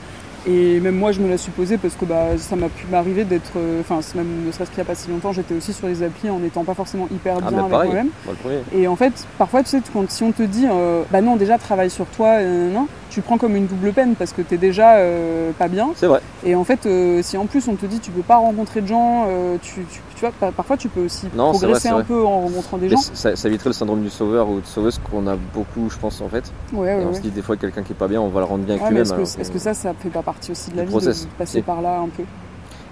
[0.47, 3.23] Et même moi, je me la suis posée parce que bah, ça m'a pu m'arriver
[3.23, 3.53] d'être.
[3.57, 6.03] euh, Enfin, même ne serait-ce qu'il n'y a pas si longtemps, j'étais aussi sur les
[6.03, 8.09] applis en n'étant pas forcément hyper Ah, bien avec moi-même.
[8.27, 8.59] le premier.
[8.75, 10.67] Et en fait, parfois, tu sais, quand, si on te dit,
[11.09, 14.41] bah non, déjà travaille sur toi, non, tu prends comme une double peine parce que
[14.43, 15.89] t'es déjà euh, pas bien.
[15.95, 16.19] C'est vrai.
[16.45, 18.87] Et en fait, euh, si en plus on te dit tu peux pas rencontrer de
[18.87, 21.89] gens, euh, tu, tu, tu vois, par- parfois tu peux aussi Non, vrai, progresser c'est
[21.89, 22.03] un vrai.
[22.05, 22.97] peu en rencontrant des gens.
[22.97, 26.21] ça, ça éviterait le syndrome du sauveur ou de sauveuse qu'on a beaucoup, je pense,
[26.21, 26.51] en fait.
[26.73, 27.13] Ouais, Et ouais, on ouais.
[27.15, 28.87] se dit des fois quelqu'un qui est pas bien, on va le rendre bien avec
[28.87, 29.03] lui-même.
[29.03, 31.29] est-ce que, est-ce que- ça, ça fait pas partie aussi de la vie process, de
[31.37, 31.61] passer si.
[31.61, 32.23] par là un peu?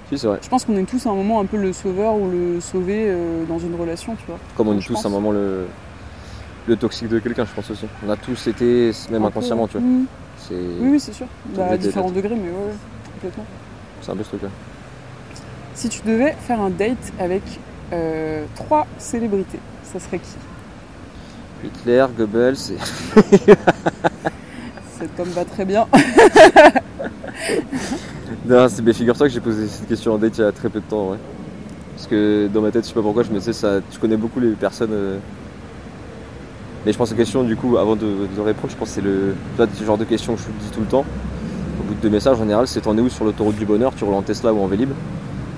[0.10, 0.40] Si, c'est vrai.
[0.42, 3.06] Je pense qu'on est tous à un moment un peu le sauveur ou le sauvé
[3.08, 4.38] euh, dans une relation, tu vois.
[4.58, 5.66] Comme on est tous à un moment le,
[6.68, 7.86] le toxique de quelqu'un, je pense aussi.
[8.06, 9.88] On a tous été, même Un inconsciemment, peu, tu vois.
[9.88, 10.06] Mhm.
[10.52, 11.26] Oui, oui, c'est sûr.
[11.56, 12.74] Bah, à d'être- différents degrés, mais ouais,
[13.14, 13.46] complètement.
[14.02, 14.50] c'est un peu ce truc-là.
[15.76, 17.42] Si tu devais faire un date avec
[17.92, 20.36] euh, trois célébrités, ça serait qui?
[21.68, 22.78] Hitler, Goebbels, et...
[25.00, 25.88] Cet homme va très bien.
[28.46, 30.68] Non, c'est- mais figure-toi que j'ai posé cette question en date il y a très
[30.70, 31.18] peu de temps, ouais.
[31.96, 34.18] Parce que dans ma tête, je sais pas pourquoi, je me disais, ça, tu connais
[34.18, 34.92] beaucoup les personnes.
[34.92, 35.18] euh,
[36.86, 38.96] Mais je pense que la question, du coup, avant de, de répondre, je pense que
[38.96, 41.06] c'est le, ce genre de question que je dis tout le temps.
[41.80, 43.94] Au bout de deux messages, en général, c'est t'en es où sur l'autoroute du bonheur,
[43.96, 44.90] tu roules en Tesla ou en Vélib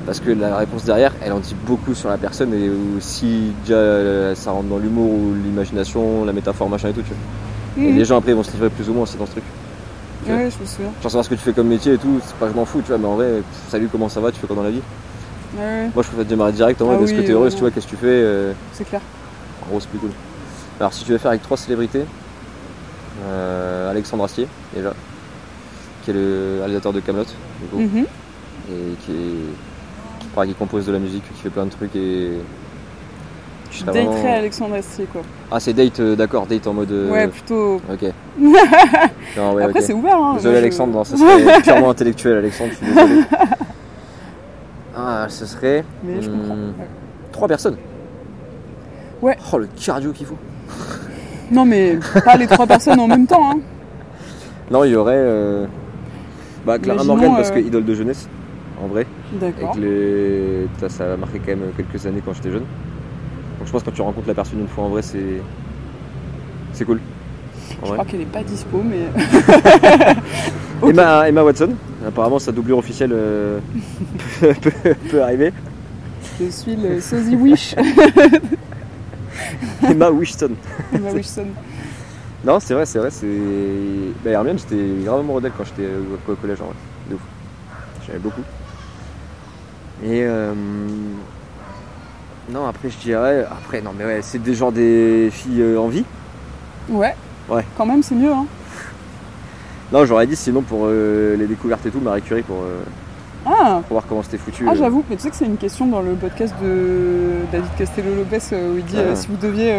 [0.05, 3.75] Parce que la réponse derrière, elle en dit beaucoup sur la personne et si déjà
[3.75, 7.83] euh, ça rentre dans l'humour ou l'imagination, la métaphore, machin et tout, tu vois.
[7.83, 7.97] Et Mhm.
[7.97, 9.43] les gens après ils vont se livrer plus ou moins aussi dans ce truc.
[10.27, 10.91] Ouais, je me souviens.
[11.01, 12.65] Genre savoir ce que tu fais comme métier et tout, c'est pas que je m'en
[12.65, 14.69] fous, tu vois, mais en vrai, salut, comment ça va, tu fais quoi dans la
[14.71, 14.81] vie?
[15.57, 17.61] Ouais, Moi je préfère démarrer direct en Ah mode est-ce oui, que t'es heureuse, tu
[17.61, 19.01] vois, qu'est-ce que tu fais euh, c'est clair.
[19.65, 20.11] En gros, c'est plus cool.
[20.79, 22.03] Alors si tu veux faire avec trois célébrités,
[23.25, 24.93] euh, Alexandre Astier, déjà,
[26.03, 28.05] qui est le réalisateur de Camelot, du coup, Mhm.
[28.71, 29.74] et qui est.
[30.43, 32.31] qui compose de la musique, qui fait plein de trucs et.
[33.71, 35.21] Je serais Daterait vraiment- Alexandre Astier, quoi.
[35.51, 36.91] Ah, c'est date, euh, d'accord, date en mode.
[36.91, 37.75] euh, Ouais, plutôt.
[37.91, 38.03] Ok.
[39.37, 40.33] non, ouais, Après, c'est ouvert, hein.
[40.35, 43.21] Désolé je- Alexandre, non, ça serait purement intellectuel Alexandre, je suis désolé.
[44.97, 46.55] Ah, ce serait Mais je comprends.
[46.55, 46.87] hmm, ouais.
[47.33, 47.75] trois personnes.
[49.21, 49.37] Ouais.
[49.51, 50.37] Oh le cardio qu'il faut.
[51.51, 53.59] Non, mais pas les trois personnes en même temps, hein.
[54.71, 55.65] Non, il y aurait euh,
[56.65, 58.29] bah, Clara Morgan parce que idole de jeunesse,
[58.85, 59.05] en vrai.
[59.33, 59.75] D'accord.
[59.77, 60.67] Les...
[60.87, 62.63] ça, a marqué quand même quelques années quand j'étais jeune.
[63.59, 65.41] Donc je pense que quand tu rencontres la personne une fois en vrai, c'est
[66.73, 66.99] c'est cool.
[67.81, 67.97] En Je vrai.
[67.97, 69.07] crois qu'elle est pas dispo, mais.
[70.89, 71.69] Emma, Emma Watson,
[72.05, 73.59] apparemment sa doublure officielle euh,
[74.41, 75.51] peut, peut- peut arriver.
[76.39, 77.75] Je suis le sosie Wish.
[79.89, 80.51] Emma Wishton.
[80.93, 81.47] Emma Wishson.
[82.43, 83.27] Non, c'est vrai, c'est vrai, c'est.
[84.23, 86.75] Bah, Hermione, j'étais gravement modèle quand j'étais au, au collège en vrai.
[87.09, 87.21] De ouf.
[88.05, 88.41] J'aimais beaucoup.
[90.03, 90.23] Et.
[90.23, 90.53] euh,
[92.51, 93.45] Non, après, je dirais.
[93.49, 96.05] Après, non, mais ouais, c'est des genre des filles euh, en vie.
[96.89, 97.15] Ouais.
[97.49, 97.65] Ouais.
[97.77, 98.45] Quand même, c'est mieux, hein.
[99.91, 102.57] Non, j'aurais dit sinon pour euh, les découvertes et tout, Marie Curie pour,
[103.45, 104.65] Ah pour voir comment c'était foutu.
[104.69, 108.55] Ah, j'avoue, mais tu sais que c'est une question dans le podcast de David Castello-Lopez
[108.55, 109.15] où il dit Ah.
[109.15, 109.73] si vous deviez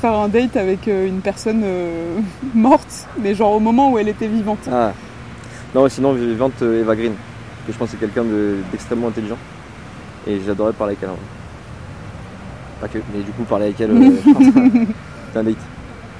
[0.00, 1.64] faire un date avec une personne
[2.54, 4.68] morte, mais genre au moment où elle était vivante.
[4.70, 4.92] Ah.
[5.74, 7.12] Non, sinon, vivante Eva Green.
[7.66, 9.38] Que je pense que c'est quelqu'un de- d'extrêmement intelligent.
[10.26, 11.16] Et j'adorais parler avec elle.
[12.80, 14.10] Pas que, mais du coup, parler avec elle, euh,
[15.32, 15.56] c'est un date.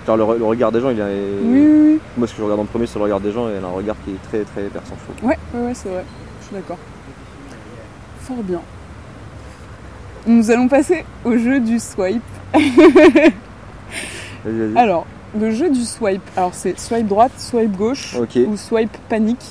[0.07, 1.02] Genre, le, re- le regard des gens, il est.
[1.02, 2.00] Oui, oui, oui.
[2.16, 3.68] Moi, ce que je regarde en premier, c'est le regard des gens, et elle a
[3.68, 5.28] un regard qui est très très perçant, je trouve.
[5.30, 6.04] Ouais, ouais, ouais, c'est vrai.
[6.40, 6.78] Je suis d'accord.
[8.20, 8.61] Fort bien.
[10.26, 12.22] Nous allons passer au jeu du swipe.
[14.76, 15.07] Alors,
[15.38, 18.14] le jeu du swipe, alors c'est swipe droite, swipe gauche
[18.46, 19.44] ou swipe panique.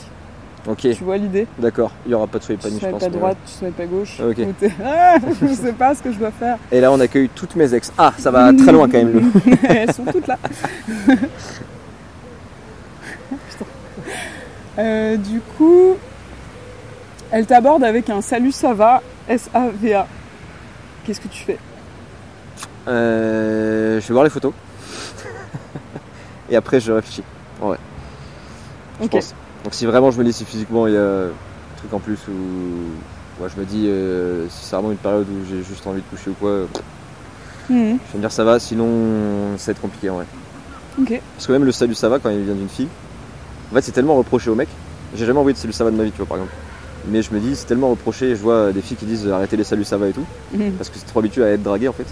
[0.68, 1.92] Ok, Tu vois l'idée d'accord.
[2.06, 3.04] Il n'y aura pas de Tu panique, je swipe pense.
[3.04, 4.20] à mais droite, tu swipe à gauche.
[4.20, 4.38] Ok.
[4.40, 6.58] ou Ah, je sais pas ce que je dois faire.
[6.72, 6.78] ouais.
[6.78, 7.92] Et là, on accueille toutes mes ex.
[7.98, 9.12] Ah, ça va très loin quand même.
[9.46, 10.38] le- Elles sont toutes là.
[14.80, 15.96] Euh, du coup,
[17.32, 20.08] elle t'aborde avec un salut ça va, S-A-V-A.
[21.06, 21.60] Qu'est-ce que tu fais?
[22.88, 24.52] Euh, je vais voir les photos.
[26.50, 27.24] et après, je réfléchis.
[27.62, 27.78] Ouais.
[29.00, 29.12] Je Ok.
[29.12, 29.36] pense.
[29.64, 31.30] Donc si vraiment je me dis si physiquement il y a un
[31.78, 35.46] truc en plus ou ouais, je me dis euh, si c'est vraiment une période où
[35.50, 36.66] j'ai juste envie de coucher ou quoi, euh,
[37.70, 37.98] Mhm.
[38.08, 40.26] je vais me dire ça va, sinon ça va être compliqué en vrai.
[41.36, 42.90] Parce que même le salut ça va quand il vient d'une fille,
[43.72, 44.68] en fait c'est tellement reproché au mec.
[45.16, 46.54] J'ai jamais envoyé de salut ça va de ma vie, tu vois par exemple.
[47.08, 49.64] Mais je me dis c'est tellement reproché, je vois des filles qui disent arrêtez les
[49.64, 50.74] saluts ça va et tout, Mhm.
[50.74, 52.06] parce que c'est trop habitué à être dragué en fait.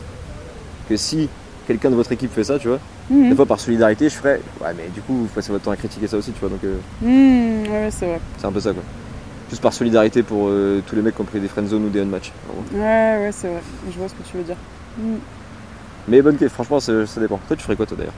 [0.88, 1.28] Que si
[1.72, 2.80] quelqu'un de votre équipe fait ça, tu vois,
[3.10, 3.30] Mhm.
[3.30, 5.76] des fois par solidarité je ferais ouais mais du coup vous passez votre temps à
[5.78, 8.20] critiquer ça aussi, tu vois, donc euh, Mhm, Ouais, c'est vrai.
[8.38, 8.84] c'est un peu ça quoi.
[9.50, 12.00] Juste par solidarité pour euh, tous les mecs qui ont pris des friendzone ou des
[12.02, 12.32] unmatch.
[12.74, 13.62] Ouais, ouais, c'est vrai.
[13.92, 14.56] Je vois ce que tu veux dire.
[14.98, 15.16] Mm.
[16.08, 17.38] Mais bonne question, franchement, ça, dépend.
[17.48, 18.14] Toi, tu ferais quoi, toi, d'ailleurs?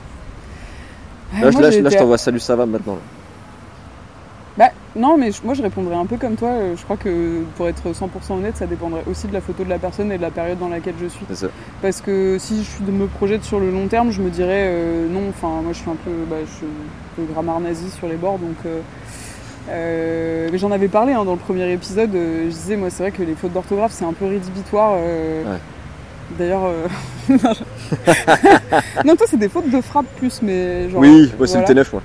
[1.42, 2.94] Là, moi, là, je- là, je été- t'envoie salut, ça va maintenant.
[2.94, 3.00] là.
[4.96, 6.50] Non, mais je- moi je répondrais un peu comme toi.
[6.50, 9.70] euh, Je crois que pour être 100% honnête, ça dépendrait aussi de la photo de
[9.70, 11.26] la personne et de la période dans laquelle je suis.
[11.34, 11.48] Ça.
[11.82, 15.30] Parce que si je me projette sur le long terme, je me dirais euh, non.
[15.30, 18.16] Enfin, moi je suis un peu, bah, je suis un peu grammaire nazi sur les
[18.18, 18.56] bords, donc.
[18.68, 18.82] euh,
[19.70, 22.14] euh, mais j'en avais parlé hein, dans le premier épisode.
[22.14, 24.94] euh, je disais, moi, c'est vrai que les fautes d'orthographe, c'est un peu rédhibitoire.
[24.98, 25.60] euh, Ouais.
[26.38, 26.88] D'ailleurs, euh,
[29.06, 31.00] non, toi, c'est des fautes de frappe plus, mais genre.
[31.02, 32.02] oui, moi, c'est le T9, moi.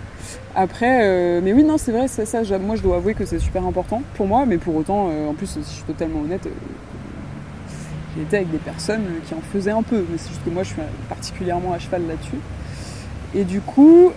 [0.54, 2.42] Après, euh, mais oui, non, c'est vrai, c'est ça.
[2.42, 5.28] j'a- Moi, je dois avouer que c'est super important pour moi, mais pour autant, euh,
[5.28, 6.50] en plus, si je suis totalement honnête, euh,
[8.16, 10.50] j'ai été avec des personnes euh, qui en faisaient un peu, mais c'est juste que
[10.50, 12.38] moi, je suis particulièrement à cheval là-dessus.
[13.34, 14.10] Et du coup,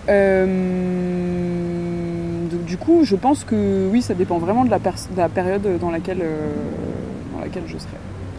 [2.50, 4.84] donc, du coup, je pense que oui, ça dépend vraiment de la, de
[5.16, 6.22] la période dans laquelle,
[7.34, 7.90] dans laquelle je serai.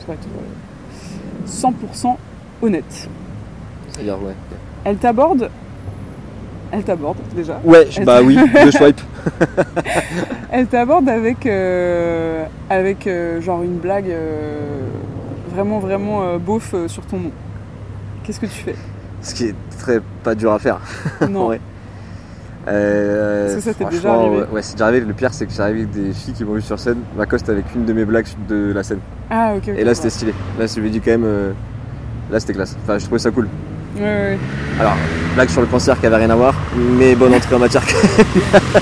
[0.06, 2.18] Pour être euh, 100%
[2.62, 3.08] honnête.
[3.90, 4.34] C'est-à-dire, ouais.
[4.84, 5.50] Elle t'aborde.
[6.76, 7.60] Elle t'aborde déjà.
[7.64, 9.00] Ouais, Elle- bah oui, deux swipe.
[10.52, 14.60] Elle t'aborde avec, euh, avec euh, genre une blague euh,
[15.54, 17.32] vraiment vraiment beauf sur ton nom.
[18.24, 18.76] Qu'est-ce que tu fais?
[19.22, 20.80] Ce qui est très pas dur à faire.
[21.30, 21.50] Non.
[21.50, 21.62] Ouais.
[22.66, 25.06] Est-ce que ça t'est déjà arrivé Ouais, c'est déjà arrivé.
[25.06, 27.66] Le pire, c'est que j'arrive avec des filles qui m'ont vu sur scène, m'accostent avec
[27.76, 29.00] une de mes blagues de la scène.
[29.30, 29.68] Ah ok.
[29.68, 30.34] Et là, c'était stylé.
[30.58, 31.54] Là, je lui ai dit quand même.
[32.32, 32.76] Là, c'était classe.
[32.82, 33.48] Enfin, je trouvais ça cool.
[34.00, 34.94] Alors,
[35.36, 37.84] blague sur le cancer qui avait rien à voir, mais bonne entrée en matière.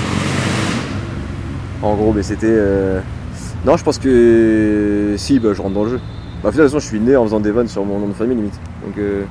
[1.82, 2.46] en gros, mais c'était.
[2.48, 3.00] euh,
[3.66, 5.14] Non, je pense que.
[5.18, 6.00] Si, bah, je rentre dans le jeu.
[6.42, 8.14] Bah, de toute façon, je suis né en faisant des vannes sur mon nom de
[8.14, 8.58] famille, limite.
[8.84, 9.24] Donc, euh.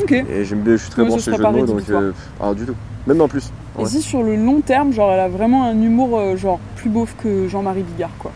[0.00, 0.12] Ok.
[0.12, 1.82] et j'aime bien, je suis très bon ce sur jeux serait de pas mots, donc.
[1.90, 2.74] euh, Alors, du tout.
[3.06, 3.50] Même en plus.
[3.78, 3.88] Et Ouais.
[3.88, 7.14] si sur le long terme, genre elle a vraiment un humour euh, genre plus beauf
[7.22, 8.30] que Jean-Marie Bigard quoi.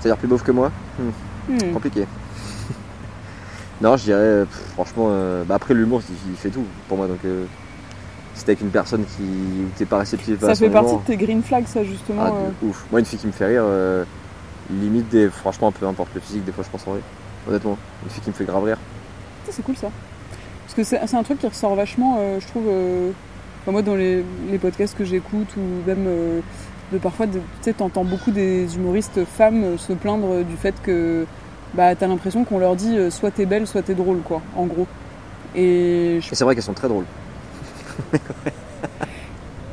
[0.00, 0.70] C'est-à-dire plus beauf que moi?
[1.48, 1.72] Hmm.
[1.72, 2.06] Compliqué.
[3.80, 6.96] Non, je dirais, euh, pff, franchement, euh, bah, après l'humour, il, il fait tout pour
[6.96, 7.06] moi.
[7.06, 7.44] Donc, euh,
[8.34, 9.24] si t'es avec une personne qui
[9.76, 12.22] t'es pas réceptif à Ça son fait partie humour, de tes green flags ça justement.
[12.24, 12.48] ah, euh.
[12.62, 12.84] de ouf.
[12.90, 13.64] Moi, une fille qui me fait rire,
[14.70, 17.02] limite, des, franchement, peu importe le physique, des fois, je pense en rire.
[17.48, 18.78] Honnêtement, une fille qui me fait grave rire.
[19.46, 19.90] Ça, c'est cool ça.
[20.66, 22.66] Parce que c'est un truc qui ressort vachement, je trouve,
[23.62, 26.06] enfin, moi dans les, les podcasts que j'écoute ou même
[26.92, 31.26] de parfois, tu sais, t'entends beaucoup des humoristes femmes se plaindre du fait que
[31.74, 34.66] bah, t'as l'impression qu'on leur dit euh, soit t'es belle, soit t'es drôle, quoi, en
[34.66, 34.86] gros.
[35.54, 37.04] Et je- Et c'est vrai qu'elles sont très drôles.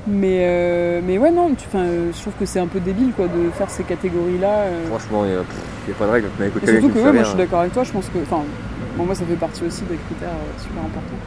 [0.07, 3.27] mais, euh, mais ouais, non, tu- euh, je trouve que c'est un peu débile quoi,
[3.27, 4.49] de faire ces catégories-là.
[4.49, 4.87] euh.
[4.87, 6.27] Franchement, il n'y a pas de règle.
[6.39, 8.19] Mais écoute, Et surtout que ouais, moi je suis d'accord avec toi, je pense que.
[8.21, 8.43] Enfin,
[8.97, 10.29] bon, moi ça fait partie aussi des critères
[10.59, 11.17] super importants.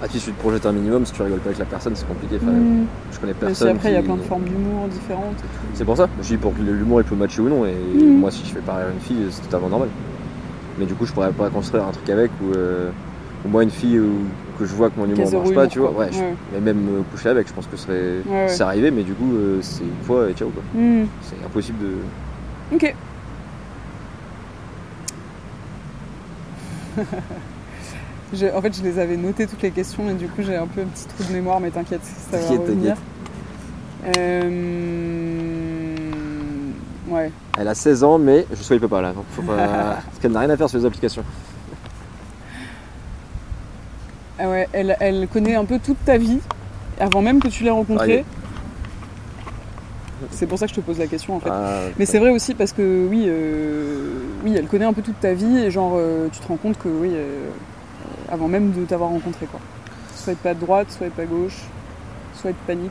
[0.00, 2.06] Ah, tu tu te projettes un minimum, si tu rigoles pas avec la personne, c'est
[2.06, 2.36] compliqué.
[2.40, 2.86] Enfin, Mm.
[3.12, 3.68] Je connais personne.
[3.68, 5.74] si après il y a qui- plein de formes d'humour différentes et.
[5.74, 6.08] C'est pour ça.
[6.22, 7.66] Je dis pour que l'humour il peut matcher ou non.
[7.66, 8.18] Et Mhm.
[8.20, 9.88] moi, si je fais pareil à une fille, c'est totalement normal.
[10.78, 12.90] Mais du coup, je pourrais pas construire un truc avec ou, euh,
[13.44, 14.24] moi, une fille où-
[14.58, 15.90] que je vois que mon Qui humour zéro marche pas, tu vois.
[15.92, 16.18] Ouais, je-
[16.52, 18.18] mais même me coucher avec, je pense que ce serait.
[18.28, 20.62] Ouais, arrivé, mais du coup, euh, c'est une fois et ciao quoi.
[20.74, 22.74] Hmm, C'est impossible de.
[22.76, 22.94] Ok.
[28.54, 30.82] En fait, je les avais notées toutes les questions et du coup, j'ai un peu
[30.82, 32.96] un petit trou de mémoire, mais t'inquiète, ça va revenir.
[34.16, 35.96] Euh...
[37.08, 37.32] Ouais.
[37.58, 39.12] Elle a 16 ans, mais je swipe pas là.
[39.12, 39.56] donc Faut pas...
[39.56, 41.24] Parce qu'elle n'a rien à faire sur les applications.
[44.38, 46.38] Ah ouais, elle, elle connaît un peu toute ta vie
[47.00, 48.24] avant même que tu l'aies rencontrée.
[50.30, 51.50] C'est pour ça que je te pose la question en fait.
[51.50, 55.20] Ah, Mais c'est vrai aussi parce que oui, euh, oui, elle connaît un peu toute
[55.20, 57.48] ta vie et genre euh, tu te rends compte que oui, euh,
[58.30, 59.60] avant même de t'avoir rencontré quoi.
[60.14, 61.56] Soit pas de droite, soit pas gauche,
[62.40, 62.90] soit de panique.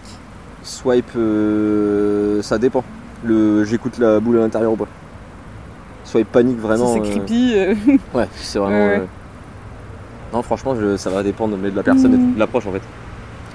[0.64, 2.84] Swipe, euh, ça dépend.
[3.24, 4.88] Le, j'écoute la boule à l'intérieur ou pas.
[6.04, 6.88] Swipe panique vraiment.
[6.88, 7.76] si c'est euh, creepy, euh,
[8.14, 8.86] Ouais, c'est vraiment.
[8.88, 9.08] Ouais,
[10.34, 12.34] Non, franchement, je- ça va dépendre mais de la personne et Mhm.
[12.36, 12.82] de l'approche en fait.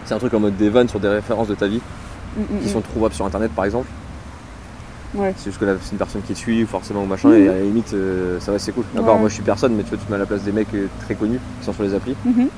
[0.05, 1.81] C'est un truc en mode des vannes sur des références de ta vie
[2.37, 2.73] mm, mm, qui mm.
[2.73, 3.87] sont trouvables sur internet par exemple.
[5.15, 5.35] Ouais.
[5.37, 7.45] C'est juste que là, c'est une personne qui te suit forcément ou machin Mhm.
[7.45, 8.85] et à la limite, euh, ça va, c'est cool.
[8.95, 9.21] D'accord, Ouais.
[9.21, 10.73] moi je suis personne, mais tu vois, tu te mets à la place des mecs
[10.75, 12.49] euh, très connus qui sont sur les applis, Mhm.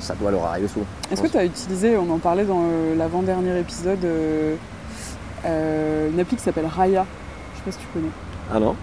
[0.00, 0.86] ça doit leur arriver souvent.
[1.12, 4.56] Est-ce que tu as utilisé, on en parlait dans euh, l'avant-dernier épisode, euh,
[6.12, 7.04] une appli qui s'appelle Raya
[7.54, 8.10] Je sais pas si tu connais.
[8.52, 8.74] Ah non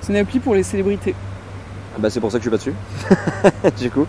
[0.00, 1.14] C'est une appli pour les célébrités.
[1.94, 2.74] Ah Bah c'est pour ça que je suis pas dessus.
[3.78, 4.06] du coup.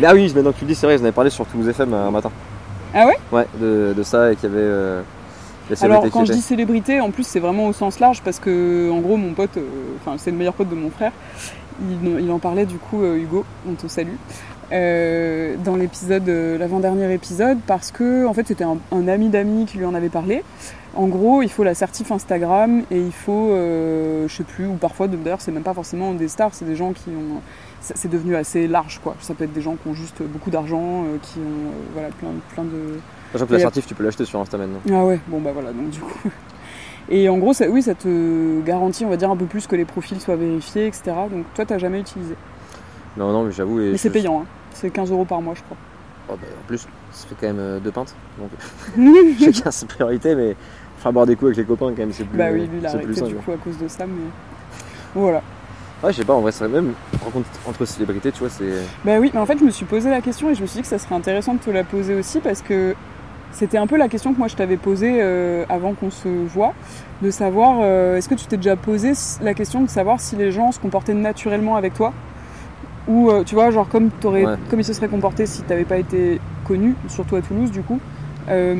[0.00, 1.68] Mais ah oui, maintenant que tu le dis, c'est vrai, j'en avais parlé sur Toulouse
[1.68, 2.30] FM un matin.
[2.94, 3.16] Ah ouais?
[3.32, 5.02] Ouais, de, de ça et qu'il y avait euh,
[5.82, 9.00] Alors quand je dis célébrité, en plus c'est vraiment au sens large parce que en
[9.00, 9.62] gros mon pote, euh,
[10.00, 11.12] enfin c'est le meilleur pote de mon frère,
[11.80, 14.14] il, il en parlait du coup, euh, Hugo, on te salue,
[14.72, 19.66] euh, dans l'épisode, euh, l'avant-dernier épisode, parce que en fait c'était un, un ami d'amis
[19.66, 20.42] qui lui en avait parlé.
[20.96, 25.06] En gros, il faut la certif Instagram et il faut, je sais plus, ou parfois
[25.06, 27.40] d'ailleurs c'est même pas forcément des stars, c'est des gens qui ont,
[27.80, 29.14] c'est devenu assez large quoi.
[29.20, 32.64] Ça peut être des gens qui ont juste beaucoup d'argent, qui ont voilà plein, plein
[32.64, 32.98] de,
[33.32, 34.80] Sachant que l'assertif, tu peux l'acheter sur Insta maintenant.
[34.90, 36.18] ah ouais, bon bah voilà, donc du coup.
[37.10, 39.76] Et en gros, ça, oui, ça te garantit, on va dire, un peu plus que
[39.76, 41.04] les profils soient vérifiés, etc.
[41.30, 42.34] Donc toi, t'as jamais utilisé.
[43.16, 43.80] Non, non, mais j'avoue.
[43.80, 44.46] et Mais c'est payant, hein.
[44.74, 45.76] c'est 15 euros par mois, je crois.
[46.30, 48.14] Oh, bah, en plus, ça fait quand même euh, deux pintes.
[48.38, 48.50] Donc
[49.40, 50.54] chacun ses priorités, mais
[50.98, 52.36] faire boire des coups avec les copains, quand même, c'est plus.
[52.36, 53.42] bah oui, lui, il a arrêté du quoi.
[53.44, 54.24] coup à cause de ça, mais.
[55.14, 55.42] Voilà.
[56.02, 56.92] Ouais, je sais pas, en vrai, c'est même
[57.24, 58.70] rencontre entre célébrités, tu vois, c'est.
[59.04, 60.76] Bah oui, mais en fait, je me suis posé la question et je me suis
[60.76, 62.94] dit que ça serait intéressant de te la poser aussi parce que
[63.52, 66.74] c'était un peu la question que moi je t'avais posée euh, avant qu'on se voit,
[67.22, 70.52] de savoir, euh, est-ce que tu t'es déjà posé la question de savoir si les
[70.52, 72.12] gens se comportaient naturellement avec toi?
[73.08, 74.54] Ou euh, tu vois, genre comme, t'aurais- Ouais.
[74.70, 77.98] comme ils se seraient comportés si t'avais pas été connu, surtout à Toulouse du coup.
[78.50, 78.74] Euh,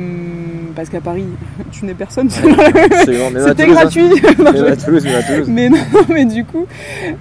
[0.75, 1.25] parce qu'à Paris,
[1.71, 2.27] tu n'es personne.
[2.31, 3.67] À C'était hein.
[3.67, 4.03] gratuit.
[4.39, 5.47] Non, Même à Toulouse, même à Toulouse.
[5.47, 5.77] mais non,
[6.09, 6.65] mais du coup,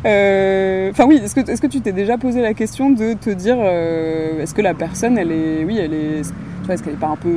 [0.06, 3.30] euh, enfin oui, est-ce que, est-ce que tu t'es déjà posé la question de te
[3.30, 6.22] dire, euh, est-ce que la personne, elle est, oui, elle est,
[6.68, 7.30] vois, est-ce qu'elle est pas un peu,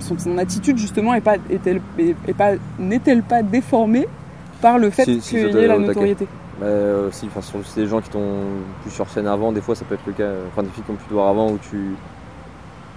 [0.00, 4.06] son, son attitude justement est pas, est-elle, est, est pas, n'est-elle pas déformée
[4.62, 6.26] par le fait Si, si, qu'il y ait la notoriété?
[6.60, 8.42] Bah, euh, si, enfin, c'est des gens qui t'ont
[8.84, 10.30] vu sur scène avant, des fois ça peut être le cas.
[10.52, 11.78] Enfin, des filles qui ont pu te voir avant où tu.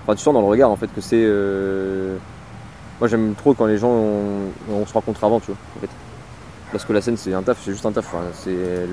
[0.03, 1.15] Enfin, tu sens dans le regard en fait que c'est.
[1.23, 2.15] euh,
[2.99, 5.89] Moi j'aime trop quand les gens on, on se rencontre avant, tu vois, en fait.
[6.71, 8.87] Parce que la scène c'est un taf, c'est juste un taf, enfin, c'est le,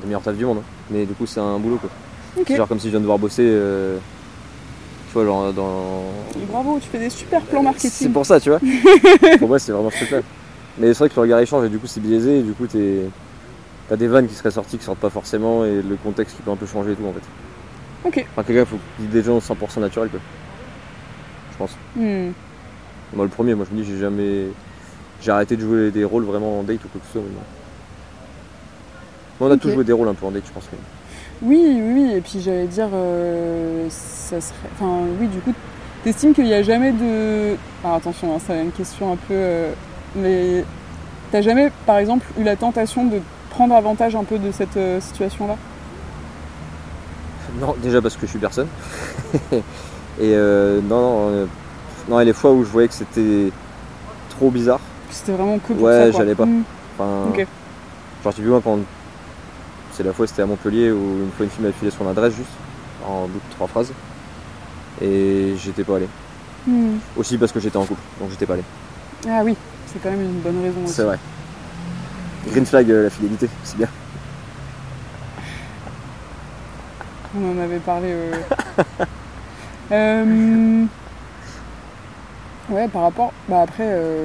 [0.00, 0.58] le meilleur taf du monde.
[0.58, 0.66] hein.
[0.90, 1.90] Mais du coup c'est un boulot quoi.
[2.46, 3.42] C'est genre comme si je viens de devoir bosser.
[3.46, 3.98] euh,
[5.24, 6.02] Dans.
[6.50, 8.12] Bravo, tu fais des super plans C'est marketing.
[8.12, 8.60] pour ça, tu vois.
[9.38, 10.18] pour moi, c'est vraiment ce truc-là.
[10.78, 12.40] Mais c'est vrai que le regard échange et du coup, c'est biaisé.
[12.40, 13.08] Et du coup, t'es-
[13.88, 16.50] t'as des vannes qui seraient sorties qui sortent pas forcément et le contexte qui peut
[16.50, 17.22] un peu changer et tout en fait.
[18.08, 18.26] Ok.
[18.32, 20.20] Enfin, quelqu'un, faut qu'il y ait des gens 100% naturels quoi.
[21.52, 21.70] Je pense.
[21.96, 22.30] Hmm.
[23.14, 24.48] Moi, le premier, moi, je me dis, j'ai jamais.
[25.22, 27.22] J'ai arrêté de jouer des rôles vraiment en date ou quoi que ce soit.
[29.40, 29.60] Mais on a Ok.
[29.60, 30.64] tous joué des rôles un peu en date, je pense.
[31.42, 35.52] Oui, oui, oui, et puis j'allais dire, euh, ça serait, enfin, oui, du coup,
[36.02, 39.72] t'estimes qu'il n'y a jamais de, alors attention, hein, c'est une question un peu, euh,
[40.14, 40.64] mais
[41.30, 43.20] t'as jamais, par exemple, eu la tentation de
[43.50, 45.56] prendre avantage un peu de cette euh, situation-là?
[47.60, 48.68] Non, déjà parce que je suis personne.
[50.20, 51.48] et non, non,
[52.08, 53.50] non, et les fois où je voyais que c'était
[54.30, 54.80] trop bizarre.
[55.10, 56.44] C'était vraiment que pour Ouais, j'allais pas.
[56.44, 56.62] Hmm.
[56.98, 57.46] Enfin, Ok.
[58.24, 58.78] Genre, typiquement, quand
[59.96, 62.34] c'est la fois, c'était à Montpellier où une fois une fille m'a filé son adresse
[62.34, 62.50] juste,
[63.08, 63.92] en bout de trois phrases.
[65.00, 66.08] Et j'étais pas allé.
[66.66, 66.96] Hmm.
[67.16, 68.64] Aussi parce que j'étais en couple, donc j'étais pas allé.
[69.28, 70.92] Ah oui, c'est quand même une bonne raison aussi.
[70.92, 71.18] C'est vrai.
[72.48, 73.88] Green flag, euh, la fidélité, c'est bien.
[77.38, 78.08] On en avait parlé.
[78.10, 78.32] euh.
[79.92, 80.84] Euh,
[82.68, 83.32] Ouais, par rapport.
[83.48, 83.84] Bah après.
[83.86, 84.24] euh,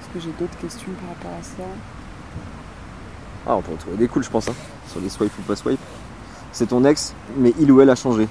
[0.00, 1.62] Est-ce que j'ai d'autres questions par rapport à ça?
[3.46, 4.54] Ah, on peut en trouver des cools, je pense, hein,
[4.90, 5.80] sur les swipe ou pas swipe.
[6.52, 8.28] C'est ton ex, mais il ou elle a changé.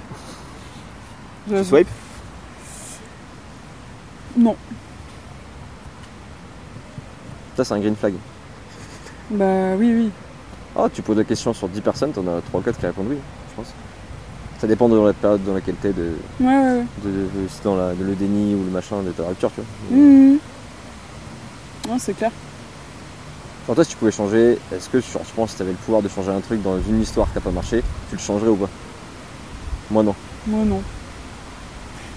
[1.46, 1.64] Tu J'avoue.
[1.68, 1.88] swipe?
[4.36, 4.56] Non.
[7.56, 8.14] Ça, c'est un green flag.
[9.30, 10.10] Bah oui, oui.
[10.76, 13.08] Ah, tu poses la question sur 10 personnes, t'en as 3 ou 4 qui répondent
[13.10, 13.18] oui,
[13.50, 13.72] je pense.
[14.58, 16.84] Ça dépend de la période dans laquelle t'es, de, Ouais, ouais, ouais.
[17.04, 19.60] de, de- si dans la, de le déni ou le machin de ta rupture, tu
[19.90, 19.98] vois.
[19.98, 20.38] Mhm.
[21.88, 22.30] Non, c'est clair.
[23.66, 25.76] Genre toi si tu pouvais changer, est-ce que tu penses que si tu avais le
[25.78, 28.48] pouvoir de changer un truc dans une histoire qui n'a pas marché, tu le changerais
[28.48, 28.68] ou pas?
[29.90, 30.14] Moi non.
[30.46, 30.80] Moi, non.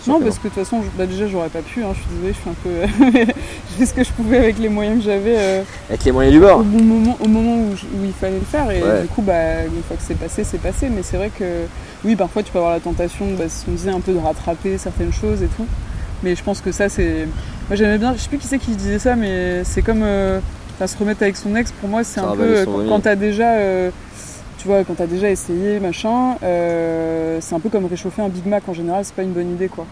[0.07, 1.83] Non, parce que de toute façon, je- bah, déjà, j'aurais pas pu.
[1.83, 3.33] Hein, je suis désolée, je fais un peu.
[3.71, 6.31] je fais ce que je pouvais avec les moyens que j'avais euh, Avec les moyens
[6.35, 8.69] du au, bord bon moment, au moment où, je- où il fallait le faire.
[8.71, 9.01] Et Ouais.
[9.01, 10.89] du coup, bah, une fois que c'est passé, c'est passé.
[10.89, 11.65] Mais c'est vrai que,
[12.03, 14.77] oui, parfois, tu peux avoir la tentation, bah, ce qu'on disait, un peu de rattraper
[14.77, 15.65] certaines choses et tout.
[16.23, 17.27] Mais je pense que ça, c'est.
[17.67, 18.13] Moi, j'aimais bien.
[18.13, 20.03] Je sais plus qui c'est qui disait ça, mais c'est comme.
[20.03, 20.39] euh,
[20.76, 22.41] enfin, se remettre avec son ex, pour moi, c'est un peu.
[22.43, 23.53] euh, Quand, t'as déjà.
[23.55, 23.89] euh,
[24.57, 28.45] tu vois, quand t'as déjà essayé, machin, euh, c'est un peu comme réchauffer un Big
[28.47, 29.86] Mac en général, c'est pas une bonne idée quoi.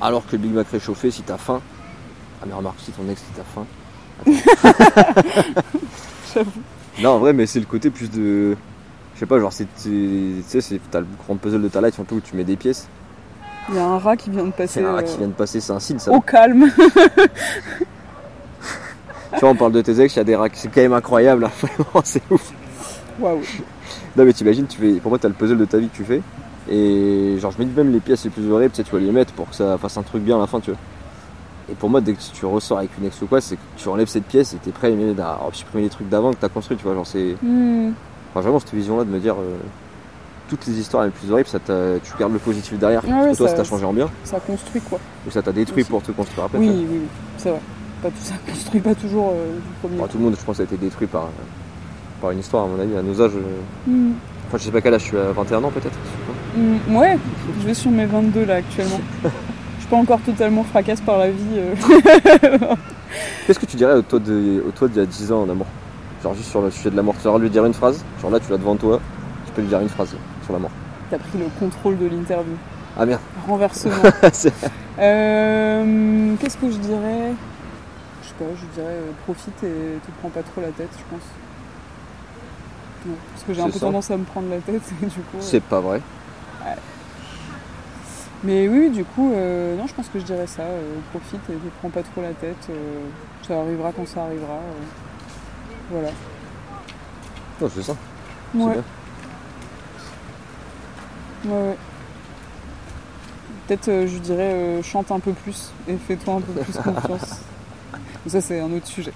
[0.00, 1.60] Alors que le Big Mac réchauffé, si t'as faim.
[2.42, 3.64] Ah mais remarque, si ton ex si t'as faim.
[6.34, 6.50] J'avoue.
[7.02, 8.56] Non en vrai mais c'est le côté plus de.
[9.14, 9.66] Je sais pas, genre c'est.
[9.76, 12.44] c'est- Tu sais, c'est- t'as le grand puzzle de ta life peu où tu mets
[12.44, 12.88] des pièces.
[13.70, 15.26] Il y a un rat qui vient de C'est passer un rat euh, qui vient
[15.28, 16.12] de passer, c'est un signe ça.
[16.12, 16.70] au calme.
[19.34, 20.92] Tu vois, on parle de tes ex, il y a des rats, c'est quand même
[20.92, 22.52] incroyable, hein, vraiment, c'est ouf.
[23.20, 23.40] Waouh.
[24.16, 26.04] Non mais t'imagines, tu fais, pour moi t'as le puzzle de ta vie que tu
[26.04, 26.22] fais.
[26.70, 29.00] Et genre je me dis même les pièces les plus horribles, tu sais, tu vas
[29.00, 30.80] les mettre pour que ça fasse un truc bien à la fin, tu vois.
[31.70, 33.88] Et pour moi, dès que tu ressors avec une ex ou quoi, c'est que tu
[33.88, 36.84] enlèves cette pièce et t'es prêt à supprimer les trucs d'avant que t'as construit, tu
[36.84, 36.94] vois.
[36.94, 37.34] Genre, c'est.
[37.42, 37.90] Hmm.
[38.30, 39.34] Enfin, vraiment, cette vision-là de me dire.
[39.34, 39.56] euh,
[40.48, 43.02] toutes les histoires les plus horribles, ça tu gardes le positif derrière.
[43.04, 44.08] Ah parce que toi, ça- t'a changé en bien.
[44.22, 45.00] Ça construit quoi.
[45.26, 45.90] Ou ça t'a détruit Aussi.
[45.90, 46.58] pour te construire après.
[46.58, 47.00] Oui, oui, oui,
[47.36, 47.60] c'est vrai.
[48.02, 50.00] Pas tout ça construit pas toujours euh, du premier.
[50.00, 51.28] Enfin, tout le monde, je pense, a été détruit par,
[52.20, 53.32] par une histoire, à mon avis, à nos âges.
[53.36, 54.12] euh, Hmm.
[54.48, 55.98] Enfin, je sais pas quel âge, je suis à 21 ans peut-être.
[56.56, 57.18] Hmm, Ouais,
[57.60, 59.00] je vais sur mes 22 là actuellement.
[59.78, 61.36] Je suis pas encore totalement fracasse par la vie.
[61.58, 61.74] euh.
[63.46, 64.60] Qu'est-ce que tu dirais au toi d'il
[64.96, 65.66] y a 10 ans en amour?
[66.24, 67.14] Genre juste sur le sujet de la mort.
[67.22, 68.98] Tu vas lui dire une phrase, genre là tu l'as devant toi,
[69.46, 70.70] tu peux lui dire une phrase sur la mort.
[71.10, 72.54] T'as pris le contrôle de l'interview.
[72.98, 73.94] Ah merde, Renversement.
[74.98, 77.32] Euh, Qu'est-ce que je dirais?
[78.38, 81.24] Pas, je dirais euh, profite et te prends pas trop la tête, je pense.
[83.06, 83.86] Ouais, parce que j'ai un peu ça.
[83.86, 85.36] tendance à me prendre la tête, du coup.
[85.40, 86.00] c'est pas vrai.
[88.44, 90.62] Mais oui, du coup, euh, non, je pense que je dirais ça.
[90.62, 92.56] euh, profite et te prends pas trop la tête.
[92.70, 93.00] euh,
[93.46, 94.60] ça arrivera quand ça arrivera.
[95.90, 96.10] voilà.
[97.58, 97.96] C'est ça.
[98.54, 98.84] Ouais, bien.
[101.52, 101.76] ouais, ouais.
[103.66, 107.40] Peut-être, je dirais, chante un peu plus et fais-toi un peu plus confiance.
[108.26, 109.12] Mais ça, c'est un autre sujet.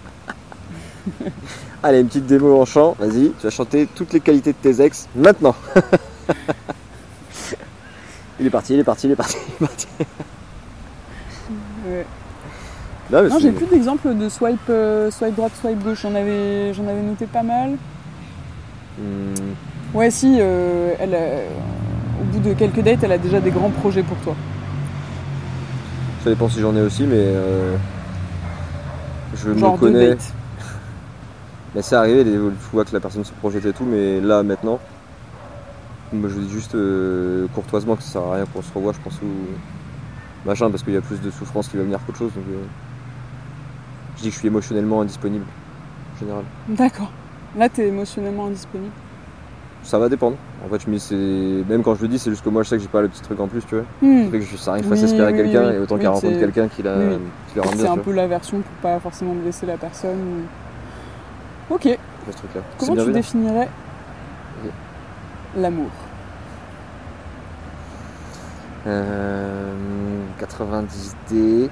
[1.83, 4.81] Allez, une petite démo en chant, vas-y, tu vas chanter toutes les qualités de tes
[4.81, 5.57] ex maintenant.
[8.39, 9.87] il est parti, il est parti, il est parti, il est parti.
[11.89, 12.07] Ouais.
[13.11, 16.03] Non, j'ai plus d'exemples de swipe, euh, swipe droite, swipe gauche.
[16.03, 17.71] J'en avais, j'en avais noté pas mal.
[18.99, 19.35] Hmm,
[19.95, 23.71] Ouais, si, euh, elle, a- au bout de quelques dates, elle a déjà des grands
[23.71, 24.37] projets pour toi.
[26.23, 27.77] ça dépend si j'en ai aussi, mais euh,
[29.45, 30.17] je Genre me connais.
[31.75, 34.79] Mais c'est arrivé des fois que la personne se projette et tout, mais là maintenant,
[36.13, 39.01] moi je dis juste euh, courtoisement que ça sert à rien qu'on se revoie, je
[39.01, 39.29] pense, ou
[40.47, 42.33] machin, parce qu'il y a plus de souffrance qui va venir qu'autre chose.
[42.35, 42.65] Donc, euh,
[44.17, 45.45] je dis que je suis émotionnellement indisponible,
[46.15, 46.45] en général.
[46.69, 47.11] D'accord.
[47.57, 48.93] Là, t'es émotionnellement indisponible.
[49.83, 50.37] Ça va dépendre.
[50.65, 51.15] En fait, je c'est
[51.69, 53.09] même quand je le dis, c'est juste que moi je sais que j'ai pas le
[53.09, 53.85] petit truc en plus, tu vois.
[54.03, 54.25] Hmm.
[54.27, 55.75] Ça fait que je- ça arrive Oui, espérer oui, quelqu'un oui.
[55.75, 56.95] et autant qu'elle rencontre quelqu'un qui la,
[57.49, 60.45] qui la rend C'est un peu la version pour pas forcément blesser la personne.
[61.71, 61.83] Ok.
[61.85, 62.61] ce truc-là.
[62.79, 63.69] Comment bien tu définirais
[65.57, 65.91] l'amour?
[68.87, 69.73] Euh,
[70.39, 71.69] 90D.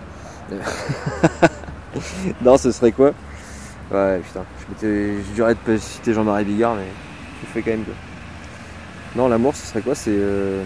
[2.42, 3.12] non, ce serait quoi?
[3.90, 4.44] Ouais, putain.
[4.60, 5.14] Je m'étais,
[5.72, 6.86] de citer Jean-Marie Bigard, mais
[7.42, 7.84] le fais quand même.
[7.84, 7.94] Quoi.
[9.16, 10.62] Non, l'amour, ce serait quoi C'est euh,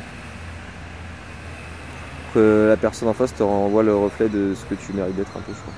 [2.34, 5.36] que la personne en face te renvoie le reflet de ce que tu mérites d'être
[5.36, 5.72] un peu, je crois.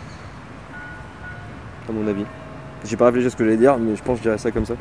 [1.89, 2.25] À mon avis.
[2.85, 4.51] J'ai pas réfléchi à ce que j'allais dire, mais je pense que je dirais ça
[4.51, 4.75] comme ça.
[4.75, 4.79] Que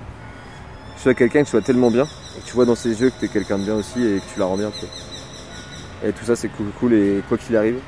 [0.96, 2.06] tu sois quelqu'un qui soit tellement bien,
[2.38, 4.34] et que tu vois dans ses yeux que t'es quelqu'un de bien aussi et que
[4.34, 6.10] tu la rends bien, tu vois.
[6.10, 7.80] Et tout ça c'est cool, cool et quoi qu'il arrive,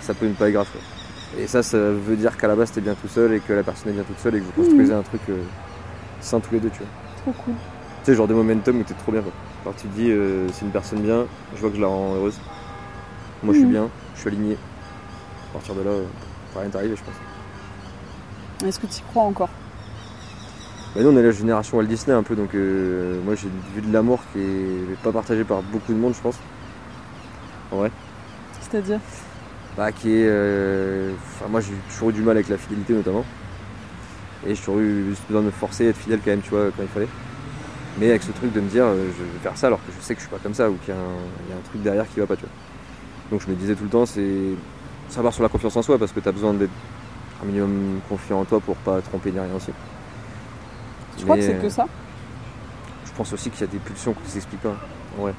[0.00, 0.68] ça peut ne pas être grave.
[0.70, 0.80] quoi.
[1.42, 3.62] Et ça, ça veut dire qu'à la base t'es bien tout seul et que la
[3.62, 5.42] personne est bien toute seule et que vous construisez un truc euh,
[6.22, 6.88] sain tous les deux, tu vois.
[7.22, 7.54] Trop cool.
[7.54, 9.32] Tu sais, genre des momentum où t'es trop bien quoi.
[9.62, 12.14] Alors tu te dis, euh, c'est une personne bien, je vois que je la rends
[12.14, 12.38] heureuse.
[13.42, 13.72] Moi je suis Mhm.
[13.72, 14.54] bien, je suis aligné.
[14.54, 16.04] À partir de là, euh,
[16.56, 17.14] rien t'arriver, je pense.
[18.68, 19.50] Est-ce que tu y crois encore?
[20.94, 23.80] Bah, nous on est la génération Walt Disney un peu, donc euh, moi j'ai vue
[23.82, 26.36] de l'amour qui est pas partagée par beaucoup de monde, je pense.
[27.70, 27.90] En vrai.
[28.60, 29.00] C'est-à-dire?
[29.76, 30.26] Bah, qui est.
[30.28, 33.24] euh, Enfin, moi j'ai toujours eu du mal avec la fidélité notamment.
[34.46, 36.50] Et j'ai toujours eu juste besoin de me forcer à être fidèle quand même, tu
[36.50, 37.08] vois, quand il fallait.
[37.98, 40.02] Mais avec ce truc de me dire, euh, je vais faire ça alors que je
[40.04, 41.56] sais que je suis pas comme ça ou qu'il y, a un- il y a
[41.58, 42.50] un truc derrière qui va pas, tu vois.
[43.30, 44.54] Donc je me disais tout le temps, c'est
[45.08, 46.70] savoir sur la confiance en soi parce que tu as besoin d'être
[47.42, 49.72] un minimum confiant en toi pour pas tromper ni rien aussi.
[51.18, 51.86] Tu crois que c'est que ça?
[53.06, 54.76] Je pense aussi qu'il y a des pulsions qui s'expliquent pas.
[55.18, 55.32] Ouais.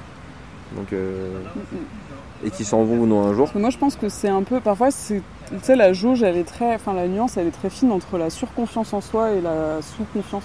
[0.76, 0.94] Donc.
[0.94, 2.13] euh, Mm, mm.
[2.46, 3.50] Et qui s'en vont ou non un jour.
[3.56, 4.60] Moi, je pense que c'est un peu.
[4.60, 5.22] Parfois, c'est.
[5.50, 6.76] Tu sais, la jauge, elle est très.
[6.76, 10.44] Enfin, la nuance, elle est très fine entre la surconfiance en soi et la sous-confiance.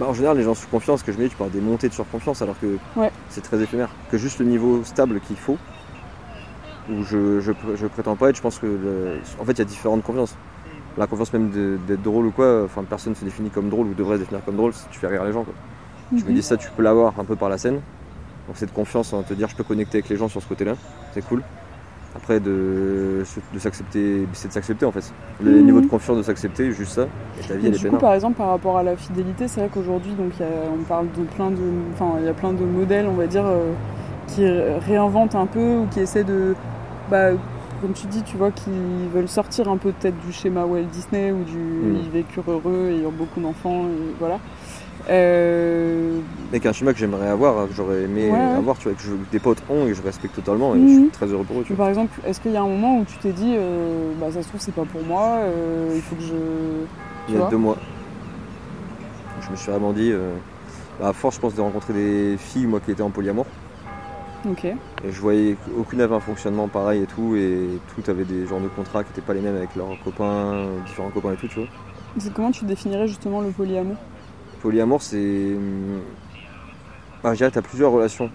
[0.00, 1.88] Bah, en général, les gens sous confiance, que je me dis, tu parles des montées
[1.88, 3.10] de surconfiance alors que Ouais.
[3.28, 3.90] c'est très éphémère.
[4.10, 5.56] Que juste le niveau stable qu'il faut,
[6.90, 8.66] où je, je, je prétends pas être, je pense que.
[8.66, 10.36] le- En fait, il y a différentes confiances.
[10.96, 11.50] La confiance même
[11.86, 14.56] d'être drôle ou quoi, enfin, personne se définit comme drôle ou devrait se définir comme
[14.56, 15.44] drôle si tu fais rire les gens.
[15.44, 15.52] Quoi.
[16.16, 16.34] Je me Mhm.
[16.34, 17.80] dis, ça, tu peux l'avoir un peu par la scène.
[18.46, 20.74] Donc, cette confiance en te dire, je peux connecter avec les gens sur ce côté-là,
[21.12, 21.42] c'est cool.
[22.14, 25.12] Après, de, de s'accepter, c'est de s'accepter en fait.
[25.42, 25.64] Le Mhm.
[25.66, 27.02] niveau de confiance de s'accepter, juste ça,
[27.38, 29.48] et ta vie, Et elle est du coup, par exemple, par rapport à la fidélité,
[29.48, 31.58] c'est vrai qu'aujourd'hui, donc, y a- on parle de plein de,
[31.92, 33.72] enfin, il y a plein de modèles, on va dire, euh,
[34.28, 36.54] qui ré- réinventent un peu ou qui essaient de,
[37.10, 37.32] bah,
[37.82, 38.70] comme tu dis, tu vois, qui
[39.12, 41.96] veulent sortir un peu peut-être du schéma Walt Disney ou du Mm.
[42.02, 44.38] ils vécurent heureux, ayant beaucoup d'enfants, et voilà.
[45.08, 46.20] Euh,
[46.52, 48.54] Mais qu'un schéma que j'aimerais avoir, que j'aurais aimé Ouais, ouais.
[48.56, 50.88] avoir, tu vois, que je- des potes ont et que je respecte totalement et Mhm.
[50.88, 51.62] je suis très heureux pour eux.
[51.64, 51.84] Tu mais vois.
[51.84, 54.42] par exemple, est-ce qu'il y a un moment où tu t'es dit, euh, bah ça
[54.42, 56.34] se trouve c'est pas pour moi, euh, il faut que je.
[57.28, 57.76] Il y a deux mois,
[59.44, 60.32] je me suis vraiment dit, euh,
[61.00, 63.46] bah, à force, je pense, de rencontrer des filles, moi qui étais en polyamour,
[64.48, 64.64] Ok.
[64.64, 64.76] et
[65.10, 68.68] je voyais qu'aucune avait un fonctionnement pareil et tout, et tout avait des genres de
[68.68, 71.68] contrats qui n'étaient pas les mêmes avec leurs copains, différents copains et tout, tu vois.
[72.34, 73.96] Comment tu définirais justement le polyamour?
[74.60, 75.16] Polyamour, c'est.
[75.56, 76.00] hum,
[77.24, 78.30] Ah, je dirais, tu as plusieurs relations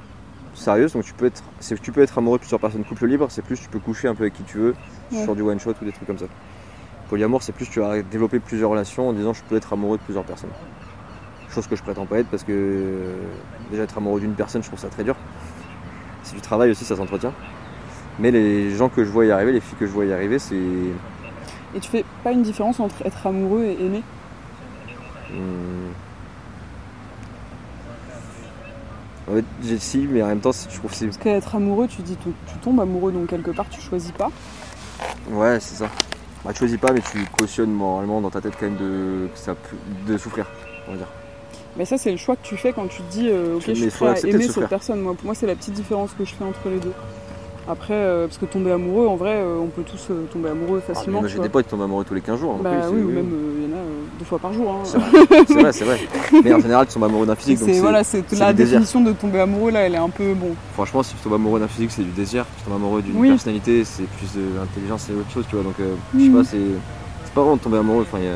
[0.54, 1.44] sérieuses, donc tu peux, être...
[1.62, 2.84] c'est- tu peux être amoureux de plusieurs personnes.
[2.84, 4.76] Couple libre, c'est plus tu peux coucher un peu avec qui tu veux,
[5.12, 5.24] Ouais.
[5.24, 6.26] sur du one shot ou des trucs comme ça.
[7.10, 10.04] Polyamour, c'est plus tu as développé plusieurs relations en disant je peux être amoureux de
[10.04, 10.50] plusieurs personnes.
[11.50, 13.16] Chose que je prétends pas être parce que euh,
[13.70, 15.16] déjà être amoureux d'une personne, je trouve ça très dur.
[16.24, 17.34] C'est du travail aussi, ça s'entretient.
[18.20, 20.38] Mais les gens que je vois y arriver, les filles que je vois y arriver,
[20.40, 20.56] c'est.
[21.76, 24.04] Et tu fais pas une différence entre être amoureux et aimer?
[25.32, 25.92] Hum,
[29.30, 31.88] En fait, j'ai si, mais en même temps, je trouve que c'est Parce qu'être amoureux,
[31.88, 34.30] tu dis tu, tu tombes amoureux, donc quelque part tu choisis pas.
[35.30, 35.90] Ouais, c'est ça.
[36.44, 39.28] Bah, tu choisis pas, mais tu cautionnes moralement dans ta tête quand même de,
[40.08, 40.48] de souffrir,
[40.88, 41.08] on va dire.
[41.78, 43.76] Mais ça, c'est le choix que tu fais quand tu te dis, euh, ok, Mais
[43.76, 45.00] je suis prêt à aimer cette personne.
[45.02, 46.92] Moi, pour moi, c'est la petite différence que je fais entre les deux.
[47.68, 50.94] Après, euh, parce que tomber amoureux, en vrai, euh, on peut tous tomber amoureux Ah,
[50.94, 51.22] facilement.
[51.22, 52.56] moi, tu j'ai des potes qui tombent amoureux tous les 15 jours.
[52.56, 53.32] Bah oui, ou même
[54.22, 54.72] deux fois par jour.
[54.72, 54.84] hein.
[55.48, 56.00] C'est vrai, c'est vrai.
[56.44, 57.58] Mais en général, tu tombes amoureux d'un Et physique.
[57.66, 58.54] c'est voilà, la désir.
[58.54, 60.52] définition de tomber amoureux là, elle est un peu bon.
[60.74, 62.46] Franchement, si tu tombes amoureux d'un physique, c'est du désir.
[62.58, 63.30] Si tu tombes amoureux d'une Oui.
[63.30, 65.64] personnalité, c'est plus de l'intelligence, c'est autre chose, tu vois.
[65.64, 66.36] Donc, euh, je sais Mhm.
[66.36, 68.06] pas, c'est pas vraiment de tomber amoureux.
[68.08, 68.32] Enfin, y a-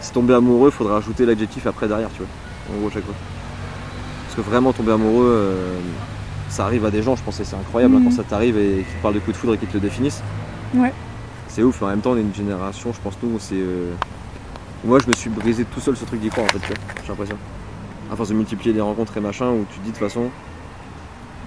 [0.00, 2.76] si tomber amoureux, il faudra ajouter l'adjectif après derrière, tu vois.
[2.76, 3.14] En gros, chaque fois.
[4.26, 5.78] Parce que vraiment tomber amoureux, euh,
[6.48, 8.04] ça arrive à des gens, je pense que c'est incroyable hein, Mhm.
[8.06, 9.80] quand ça t'arrive et qu'ils te parlent de coups de foudre et qu'ils te le
[9.80, 10.22] définissent.
[10.74, 10.92] Ouais.
[11.48, 13.54] C'est ouf, en même temps, on est une génération, je pense, nous, où c'est.
[13.56, 13.92] euh,
[14.84, 16.76] Moi, je me suis brisé tout seul ce truc d'y croire, en fait, tu vois.
[17.02, 17.36] J'ai l'impression.
[18.10, 20.28] À force de multiplier les rencontres et machin, où tu te dis de toute façon,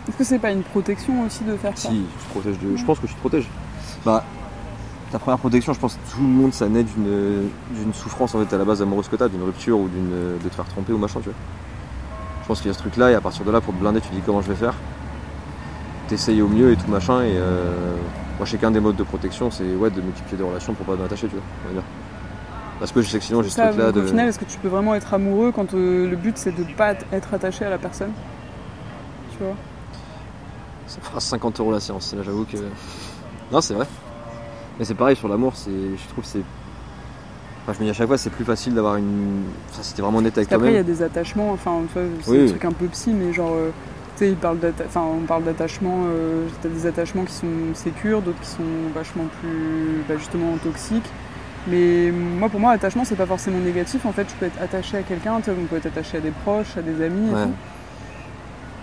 [0.08, 1.90] Est-ce que c'est pas une protection aussi de faire ça?
[1.90, 2.78] Si, tu te protèges de.
[2.78, 3.48] Je pense que tu te protèges.
[4.06, 4.24] Bah,
[5.12, 8.44] ta première protection, je pense que tout le monde, ça naît d'une d'une souffrance en
[8.44, 10.94] fait à la base amoureuse que t'as, d'une rupture ou d'une de te faire tromper
[10.94, 11.38] ou machin, tu vois.
[12.42, 13.80] Je pense qu'il y a ce truc là et à partir de là, pour te
[13.80, 14.74] blinder, tu dis comment je vais faire.
[16.08, 17.96] T'essayes au mieux et tout machin et euh,
[18.38, 20.86] moi, je sais qu'un des modes de protection, c'est ouais, de multiplier des relations pour
[20.86, 21.44] pas m'attacher, tu vois.
[21.66, 21.84] On va dire.
[22.80, 24.02] Parce que je sais que sinon, j'ai ce Ça, truc là donc, de.
[24.02, 26.64] Au final, est-ce que tu peux vraiment être amoureux quand euh, le but c'est de
[26.76, 28.12] pas être attaché à la personne?
[29.32, 29.56] Tu vois?
[30.88, 32.58] Ça fera 50 euros la séance, là j'avoue que.
[33.52, 33.88] Non, c'est vrai.
[34.78, 36.42] Mais c'est pareil sur l'amour, je trouve que c'est.
[37.64, 39.44] Enfin, je me dis à chaque fois, c'est plus facile d'avoir une.
[39.72, 40.98] Enfin, si t'es vraiment net avec Parce qu'après, il y a toi-même.
[40.98, 43.72] des attachements, enfin, c'est Oui, un truc un peu psy, mais genre, euh,
[44.18, 44.36] tu sais,
[44.86, 48.64] enfin, on parle d'attachement, euh, t'as des attachements qui sont sécures, d'autres qui sont
[48.94, 51.10] vachement plus, bah, justement, toxiques.
[51.68, 54.06] Mais moi, pour moi, attachement, c'est pas forcément négatif.
[54.06, 56.22] En fait, tu peux être attaché à quelqu'un, tu vois, on peut être attaché à
[56.22, 57.44] des proches, à des amis et Ouais.
[57.46, 57.54] tout.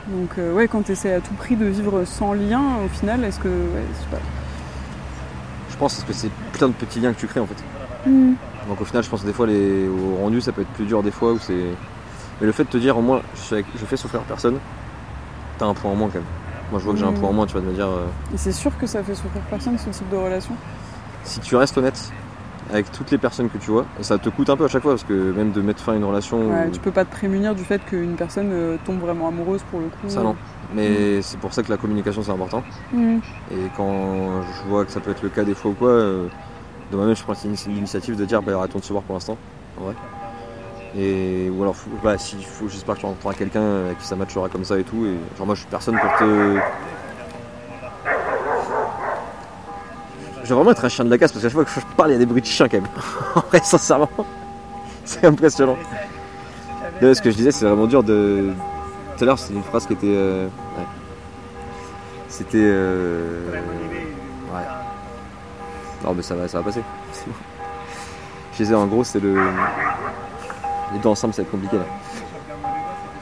[0.09, 3.23] Donc, euh, ouais, quand tu essaies à tout prix de vivre sans lien, au final,
[3.25, 3.49] est-ce que.
[3.49, 4.17] Ouais, pas.
[5.71, 8.09] Je pense que c'est plein de petits liens que tu crées en fait.
[8.09, 8.35] Hmm.
[8.69, 9.89] Donc au final, je pense que des fois, les...
[9.89, 11.55] au rendu, ça peut être plus dur des fois où c'est.
[12.41, 14.59] Mais le fait de te dire, au moins, je, fais souffrir personne,
[15.59, 16.25] t'as un point en moins quand même.
[16.73, 17.15] Moi, je vois que j'ai un Mm.
[17.21, 17.87] point en moins, tu vas de me dire.
[17.87, 20.55] euh, Et c'est sûr que ça fait souffrir personne, ce type de relation
[21.25, 22.11] si tu restes honnête
[22.73, 24.83] avec toutes les personnes que tu vois, et ça te coûte un peu à chaque
[24.83, 26.39] fois parce que même de mettre fin à une relation.
[26.51, 29.63] Ouais, où- tu peux pas te prémunir du fait qu'une personne euh, tombe vraiment amoureuse
[29.71, 30.09] pour le coup.
[30.09, 30.35] Ça non.
[30.75, 32.63] Mais c'est pour ça que la communication c'est important.
[32.93, 33.19] Hmm.
[33.51, 36.27] Et quand je vois que ça peut être le cas des fois ou quoi, euh,
[36.91, 39.37] de moi-même je prends l'ini- l'initiative de dire bah arrêtons de se voir pour l'instant,
[39.79, 39.95] en vrai.
[40.97, 44.49] Et ou alors faut- bah, faut, j'espère que tu rencontreras quelqu'un avec qui ça matchera
[44.49, 45.07] comme ça et tout.
[45.07, 46.59] Et genre moi je suis personne pour te.
[50.45, 51.97] Je vais vraiment être un chien de la casse parce qu'à chaque fois que je
[51.97, 52.89] parle il y a des bruits de chiens quand même.
[53.37, 54.09] en vrai sincèrement.
[55.05, 55.77] C'est impressionnant.
[57.01, 58.53] Là, ce que je disais c'est vraiment dur de.
[59.17, 60.07] Tout à l'heure c'était une phrase qui était.
[60.09, 60.85] euh, ouais.
[62.29, 62.59] C'était.
[62.59, 63.51] euh,
[64.53, 64.61] Ouais.
[66.05, 66.83] Non mais ça va, ça va passer.
[67.13, 67.33] C'est bon.
[68.53, 69.35] Je disais en gros c'est le.
[70.93, 71.85] Les deux ensemble ça va être compliqué là.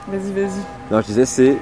[0.09, 0.61] Vas-y, vas-y.
[0.91, 1.57] Non je disais c'est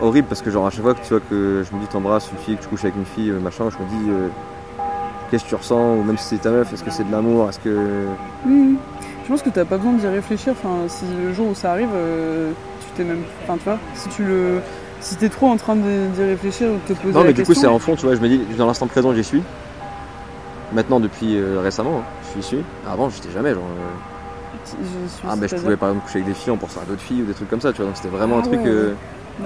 [0.00, 2.30] horrible parce que genre à chaque fois que tu vois que je me dis t'embrasses
[2.32, 4.28] une fille, que tu couches avec une fille, euh, machin, je me dis euh,
[5.30, 7.48] qu'est-ce que tu ressens, ou même si c'est ta meuf, est-ce que c'est de l'amour,
[7.48, 8.06] est-ce que.
[8.46, 10.52] Je pense que t'as pas besoin d'y réfléchir.
[10.52, 13.22] Enfin, si le jour où ça arrive, euh, tu t'es même.
[13.44, 14.58] Enfin, tu vois, si tu le.
[15.00, 17.42] Si t'es trop en train d'y réfléchir ou de te poser Non la mais du
[17.42, 19.42] coup c'est en fond, tu vois, je me dis dans l'instant présent j'y suis.
[20.74, 22.64] Maintenant depuis euh, récemment, hein, je suis dessus.
[22.86, 23.62] Avant j'étais jamais genre.
[24.66, 26.84] Je suis- Ah mais je pouvais par exemple coucher avec des filles en pensant à
[26.84, 27.86] d'autres filles ou des trucs comme ça, tu vois.
[27.86, 28.60] Donc c'était vraiment un Ah truc.
[28.60, 28.94] ouais.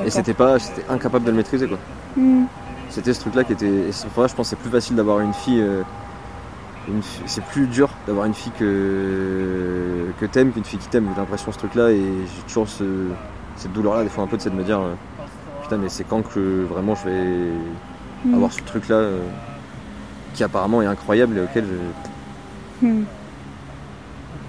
[0.05, 0.59] Et c'était pas.
[0.59, 1.79] J'étais incapable de le maîtriser quoi.
[2.17, 2.45] Hmm.
[2.91, 3.67] C'était ce truc là qui était.
[3.67, 5.83] Et je pense que c'est plus facile d'avoir une fille euh,
[6.89, 11.09] une c'est plus dur d'avoir une fille que, que t'aimes qu'une fille qui t'aime.
[11.15, 13.09] J'ai l'impression ce truc-là et j'ai toujours ce-
[13.57, 14.93] cette douleur-là, des fois un peu, c'est de me dire euh,
[15.63, 17.51] putain, mais c'est quand que vraiment je vais
[18.27, 18.35] Mm.
[18.37, 19.19] avoir ce truc-là euh,
[20.33, 21.65] qui apparemment est incroyable et auquel
[22.81, 22.87] je.
[22.87, 23.05] Hmm.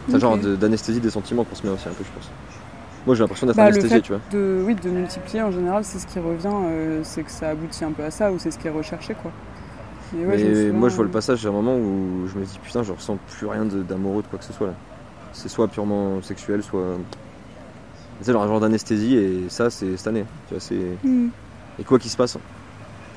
[0.08, 2.30] C'est un genre de- d'anesthésie des sentiments qu'on se met aussi un peu, je pense.
[3.06, 4.22] Moi j'ai l'impression d'être Bah, anesthésié, tu vois.
[4.32, 7.84] de, oui, de multiplier en général, c'est ce qui revient, euh, c'est que ça aboutit
[7.84, 9.32] un peu à ça ou c'est ce qui est recherché quoi.
[10.14, 12.46] Ouais, Mais je moi je vois le euh, passage à un moment où je me
[12.46, 14.74] dis putain, je ressens plus rien d'amoureux de quoi que ce soit là.
[15.34, 16.98] C'est soit purement sexuel, soit.
[18.22, 20.26] C'est genre un genre d'anesthésie et ça c'est cette année.
[20.48, 21.00] Tu vois, c'est.
[21.04, 21.30] hmm.
[21.80, 22.38] Et quoi qu'il se passe,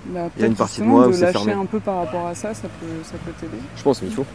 [0.04, 1.52] Bah, Il y a une partie de moi où de c'est lâcher fermé.
[1.54, 3.62] un peu par rapport à ça, ça peut, ça peut t'aider.
[3.74, 4.28] je pense, mais il faut.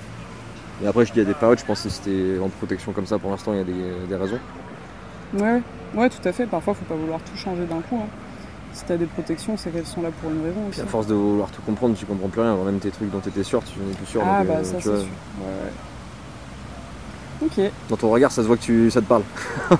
[0.79, 3.05] Et après, je dis à des périodes, je pense que si c'était en protection comme
[3.07, 4.41] ça pour l'instant, il y a des, des raisons.
[5.37, 5.61] Ouais,
[5.95, 6.45] ouais, tout à fait.
[6.45, 7.97] Parfois, faut pas vouloir tout changer d'un coup.
[8.01, 8.07] hein.
[8.73, 10.79] Si t'as des protections, c'est qu'elles sont là pour une raison aussi.
[10.79, 12.55] Puis à force de vouloir tout comprendre, tu comprends plus rien.
[12.55, 14.21] Même tes trucs dont tu étais sûr, tu n'es plus sûr.
[14.25, 14.91] Ah donc, bah euh, ça, c'est sûr.
[14.93, 14.99] Ouais,
[17.45, 17.47] ouais.
[17.67, 17.71] Ok.
[17.89, 19.23] Dans ton regard, ça se voit que tu, ça te parle.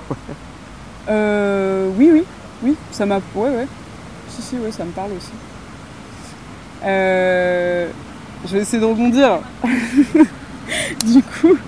[1.06, 2.24] Euh, oui, oui,
[2.62, 3.16] oui, ça m'a.
[3.34, 3.66] Ouais, ouais.
[4.30, 5.32] Si, si, ouais, ça me parle aussi.
[6.82, 7.88] Euh,
[8.46, 9.40] je vais essayer de rebondir.
[11.04, 11.58] du coup,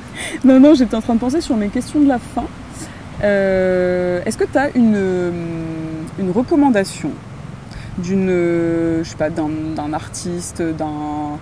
[0.42, 2.44] non, non, j'étais en train de penser sur mes questions de la fin.
[3.22, 5.30] Euh, Est-ce que tu as une, euh,
[6.18, 7.10] une recommandation
[7.98, 11.38] d'une, euh, je sais pas, d'un artiste, d'un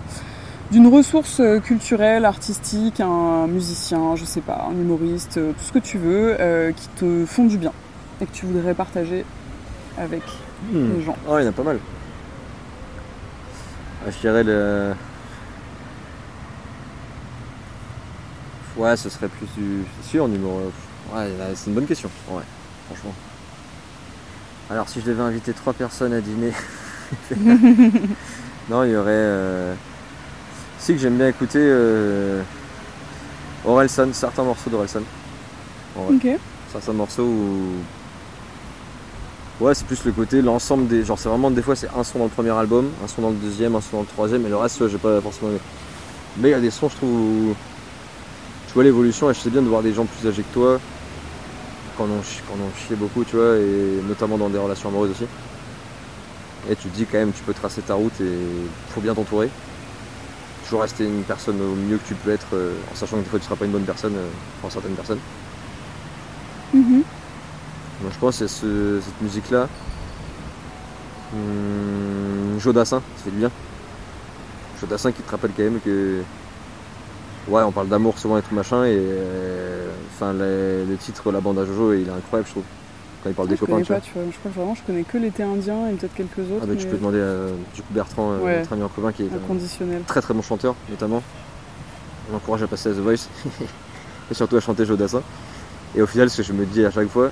[0.71, 5.99] d'une ressource culturelle, artistique, un musicien, je sais pas, un humoriste, tout ce que tu
[5.99, 7.71] veux, euh, qui te font du bien
[8.19, 9.25] et que tu voudrais partager
[9.95, 10.23] avec
[10.73, 11.15] les gens?
[11.29, 11.77] Ah, il y en a pas mal.
[14.05, 14.93] Ah, je dirais le.
[18.75, 19.83] Ouais, ce serait plus du.
[20.01, 20.71] C'est sûr, numéro.
[21.13, 22.09] Ouais, c'est une bonne question.
[22.29, 22.43] Ouais,
[22.87, 23.13] franchement.
[24.69, 26.51] Alors, si je devais inviter trois personnes à dîner.
[28.69, 29.11] non, il y aurait.
[29.11, 29.73] euh,
[30.79, 31.59] Si que j'aime bien écouter.
[31.61, 32.41] Euh...
[33.65, 35.01] Orelsan, certains morceaux d'Orelsan.
[35.95, 36.15] Ouais.
[36.15, 36.27] Ok.
[36.71, 37.71] certains morceaux où.
[39.61, 41.05] Ouais, c'est plus le côté, l'ensemble des.
[41.05, 43.29] Genre, c'est vraiment des fois, c'est un son dans le premier album, un son dans
[43.29, 45.59] le deuxième, un son dans le troisième, et le reste, j'ai pas forcément aimé.
[46.37, 47.55] Mais il y a des sons, je trouve, où
[48.67, 50.79] tu vois l'évolution, et je sais bien de voir des gens plus âgés que toi,
[52.01, 55.27] en ont chié beaucoup, tu vois, et notamment dans des relations amoureuses aussi.
[56.69, 59.49] Et tu te dis quand même, tu peux tracer ta route et faut bien t'entourer.
[60.63, 63.29] Toujours rester une personne au mieux que tu peux être, euh, en sachant que des
[63.29, 64.29] fois tu seras pas une bonne personne euh,
[64.61, 65.21] pour certaines personnes.
[67.99, 69.69] Moi, je pense que ce- cette musique-là.
[71.33, 73.51] Hum, Jodassin, ça fait du bien.
[74.79, 76.25] Jodassin qui te rappelle quand même que.
[77.47, 78.95] Ouais, on parle d'amour souvent et tout machin, et.
[78.97, 82.63] euh, Enfin, le, le titre, la bande à Jojo, il est incroyable, je trouve.
[83.21, 83.99] Quand il parle des je copains, connais tu vois.
[83.99, 84.23] pas, tu vois.
[84.31, 86.61] Je crois que vraiment, je connais que l'été indien et peut-être quelques autres.
[86.63, 88.59] Ah, bah, tu peux demander à du coup, Bertrand, euh, Ouais.
[88.59, 91.21] notre ami en commun, qui est un très très bon chanteur, notamment.
[92.29, 93.27] On l'encourage à passer à The Voice,
[94.31, 95.21] et surtout à chanter Jodassin.
[95.97, 97.29] Et au final, ce que je me dis à chaque fois,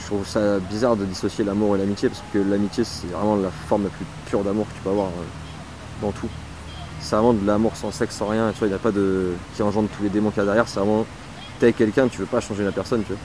[0.00, 3.50] je trouve ça bizarre de dissocier l'amour et l'amitié, parce que l'amitié, c'est vraiment la
[3.68, 6.28] forme la plus pure d'amour que tu peux avoir euh, dans tout.
[7.02, 9.32] C'est vraiment de l'amour sans sexe, sans rien, tu vois, il n'y a pas de.
[9.54, 11.04] qui engendre tous les démons qu'il y a derrière, c'est vraiment.
[11.58, 13.20] T'es avec quelqu'un, tu veux pas changer la personne, tu vois.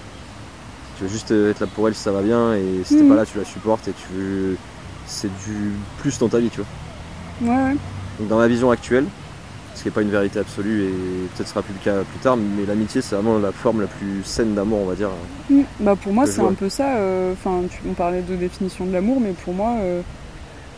[0.97, 3.03] Tu veux juste euh, être là pour elle si ça va bien, et si t'es
[3.03, 3.09] Mhm.
[3.09, 4.57] pas là, tu la supportes, et tu veux.
[5.05, 7.53] C'est du plus dans ta vie, tu vois.
[7.55, 7.75] Ouais, ouais.
[8.19, 9.05] Donc dans ma vision actuelle,
[9.75, 10.91] ce qui n'est pas une vérité absolue et
[11.35, 14.23] peut-être sera plus le cas plus tard, mais l'amitié c'est vraiment la forme la plus
[14.23, 15.09] saine d'amour, on va dire.
[15.51, 15.61] Mm.
[15.81, 16.97] Bah pour moi c'est un peu ça.
[16.97, 20.01] euh, Enfin, on parlait de définition de l'amour, mais pour moi euh,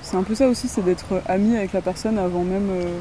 [0.10, 2.70] c'est un peu ça aussi, c'est d'être ami avec la personne avant même.
[2.72, 2.98] euh,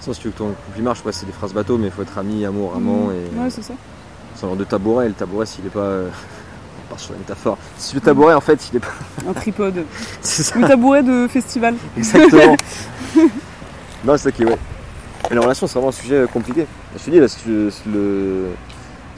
[0.00, 1.90] Sans si tu veux que ton couple marche, ouais, c'est des phrases bateau, mais il
[1.92, 3.12] faut être ami, amour, amant mm.
[3.12, 3.74] et Ouais, c'est ça.
[4.34, 5.06] c'est un genre de tabouret.
[5.06, 6.08] Et le tabouret s'il est pas, euh,
[6.86, 7.56] on part sur la métaphore.
[7.78, 8.88] Si le tabouret en fait, il est pas,
[9.28, 9.84] Un tripode.
[10.20, 11.74] c'est ça, Le tabouret de festival.
[11.96, 12.56] exactement.
[14.04, 14.58] non, c'est ça qui est ouais.
[15.30, 16.66] Et la relation c'est vraiment un sujet compliqué.
[16.98, 18.46] Je te dis là, si, tu- si le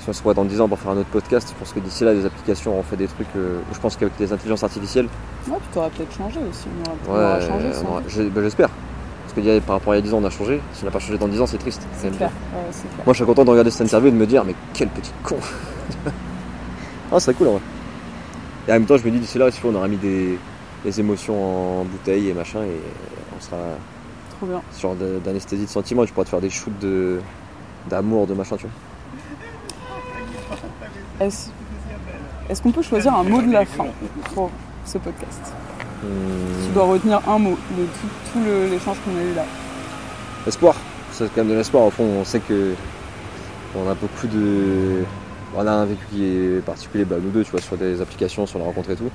[0.02, 1.80] si on se voit dans 10 ans pour faire un autre podcast, je pense que
[1.80, 3.26] d'ici là, les applications auront fait des trucs.
[3.36, 5.06] euh, je pense qu'avec les intelligences artificielles,
[5.48, 6.66] Ouais, tu t'auras peut-être changé aussi.
[7.08, 7.66] On aura, Ouais, changé.
[8.08, 8.68] j'ai- bah, j'espère.
[8.68, 10.60] Parce que y a- par rapport à il y a 10 ans, on a changé.
[10.74, 11.86] Si on n'a pas changé dans 10 ans, c'est triste.
[11.96, 12.30] C'est clair.
[12.52, 12.60] Ouais.
[13.06, 15.12] Moi, je serais content de regarder cette interview et de me dire, mais quel petit
[15.22, 15.36] con
[17.12, 17.60] Ah, c'est cool en vrai.
[18.68, 20.38] Et en même temps, je me dis, d'ici là, faut, on aura mis des,
[20.84, 22.80] des émotions en bouteille et machin, et
[23.36, 23.56] on sera
[24.38, 24.62] Trop bien.
[24.72, 26.04] ce genre de- d'anesthésie de sentiments.
[26.06, 27.18] Tu pourras te faire des shoots de
[27.90, 28.72] d'amour, de machin, tu vois.
[31.20, 33.86] Est-ce qu'on peut choisir un mot de la fin
[34.34, 34.50] pour
[34.84, 35.52] ce podcast
[36.02, 37.84] Tu dois retenir un mot de
[38.32, 38.40] tout,
[38.70, 39.44] l'échange qu'on a eu là.
[40.46, 40.74] Espoir.
[41.12, 41.84] C'est quand même de l'espoir.
[41.84, 42.74] Au fond, on sait que
[43.76, 45.04] on a beaucoup de.
[45.56, 48.46] On a un vécu qui est particulier, bah, nous deux, tu vois, sur des applications,
[48.46, 49.10] sur la rencontre et tout.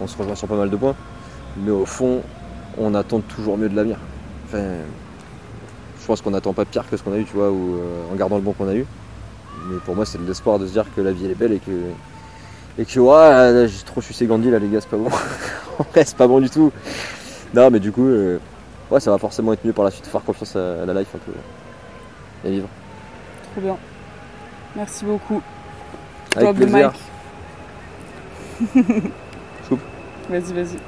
[0.00, 0.94] On se rejoint sur pas mal de points.
[1.58, 2.22] Mais au fond,
[2.78, 3.98] on attend toujours mieux de l'avenir.
[4.46, 4.62] Enfin,
[6.00, 7.80] je pense qu'on n'attend pas pire que ce qu'on a eu, tu vois, ou
[8.12, 8.86] en gardant le bon qu'on a eu.
[9.68, 11.52] Mais pour moi, c'est de l'espoir de se dire que la vie elle est belle
[11.52, 11.70] et que
[12.78, 15.10] et que ouais, j'ai trop sucé Gandhi là les gars, c'est pas bon.
[15.78, 16.72] en vrai, c'est pas bon du tout.
[17.54, 18.08] Non, mais du coup,
[18.90, 21.18] ouais, ça va forcément être mieux par la suite, faire confiance à, la life un
[21.18, 21.32] peu
[22.44, 22.68] et vivre.
[23.52, 23.76] Trop bien.
[24.74, 25.42] Merci beaucoup.
[26.36, 26.92] Avec plaisir.
[30.30, 30.78] Vas-y, vas-y.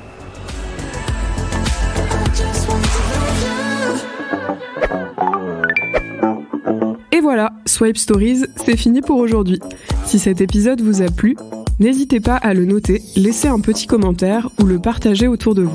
[7.25, 9.59] Voilà, Swipe Stories, c'est fini pour aujourd'hui.
[10.05, 11.39] Si cet épisode vous a plu,
[11.81, 15.75] n'hésitez pas à le noter, laisser un petit commentaire ou le partager autour de vous.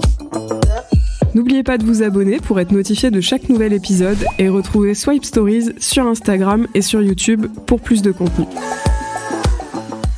[1.34, 5.26] N'oubliez pas de vous abonner pour être notifié de chaque nouvel épisode et retrouver Swipe
[5.26, 8.46] Stories sur Instagram et sur YouTube pour plus de contenu.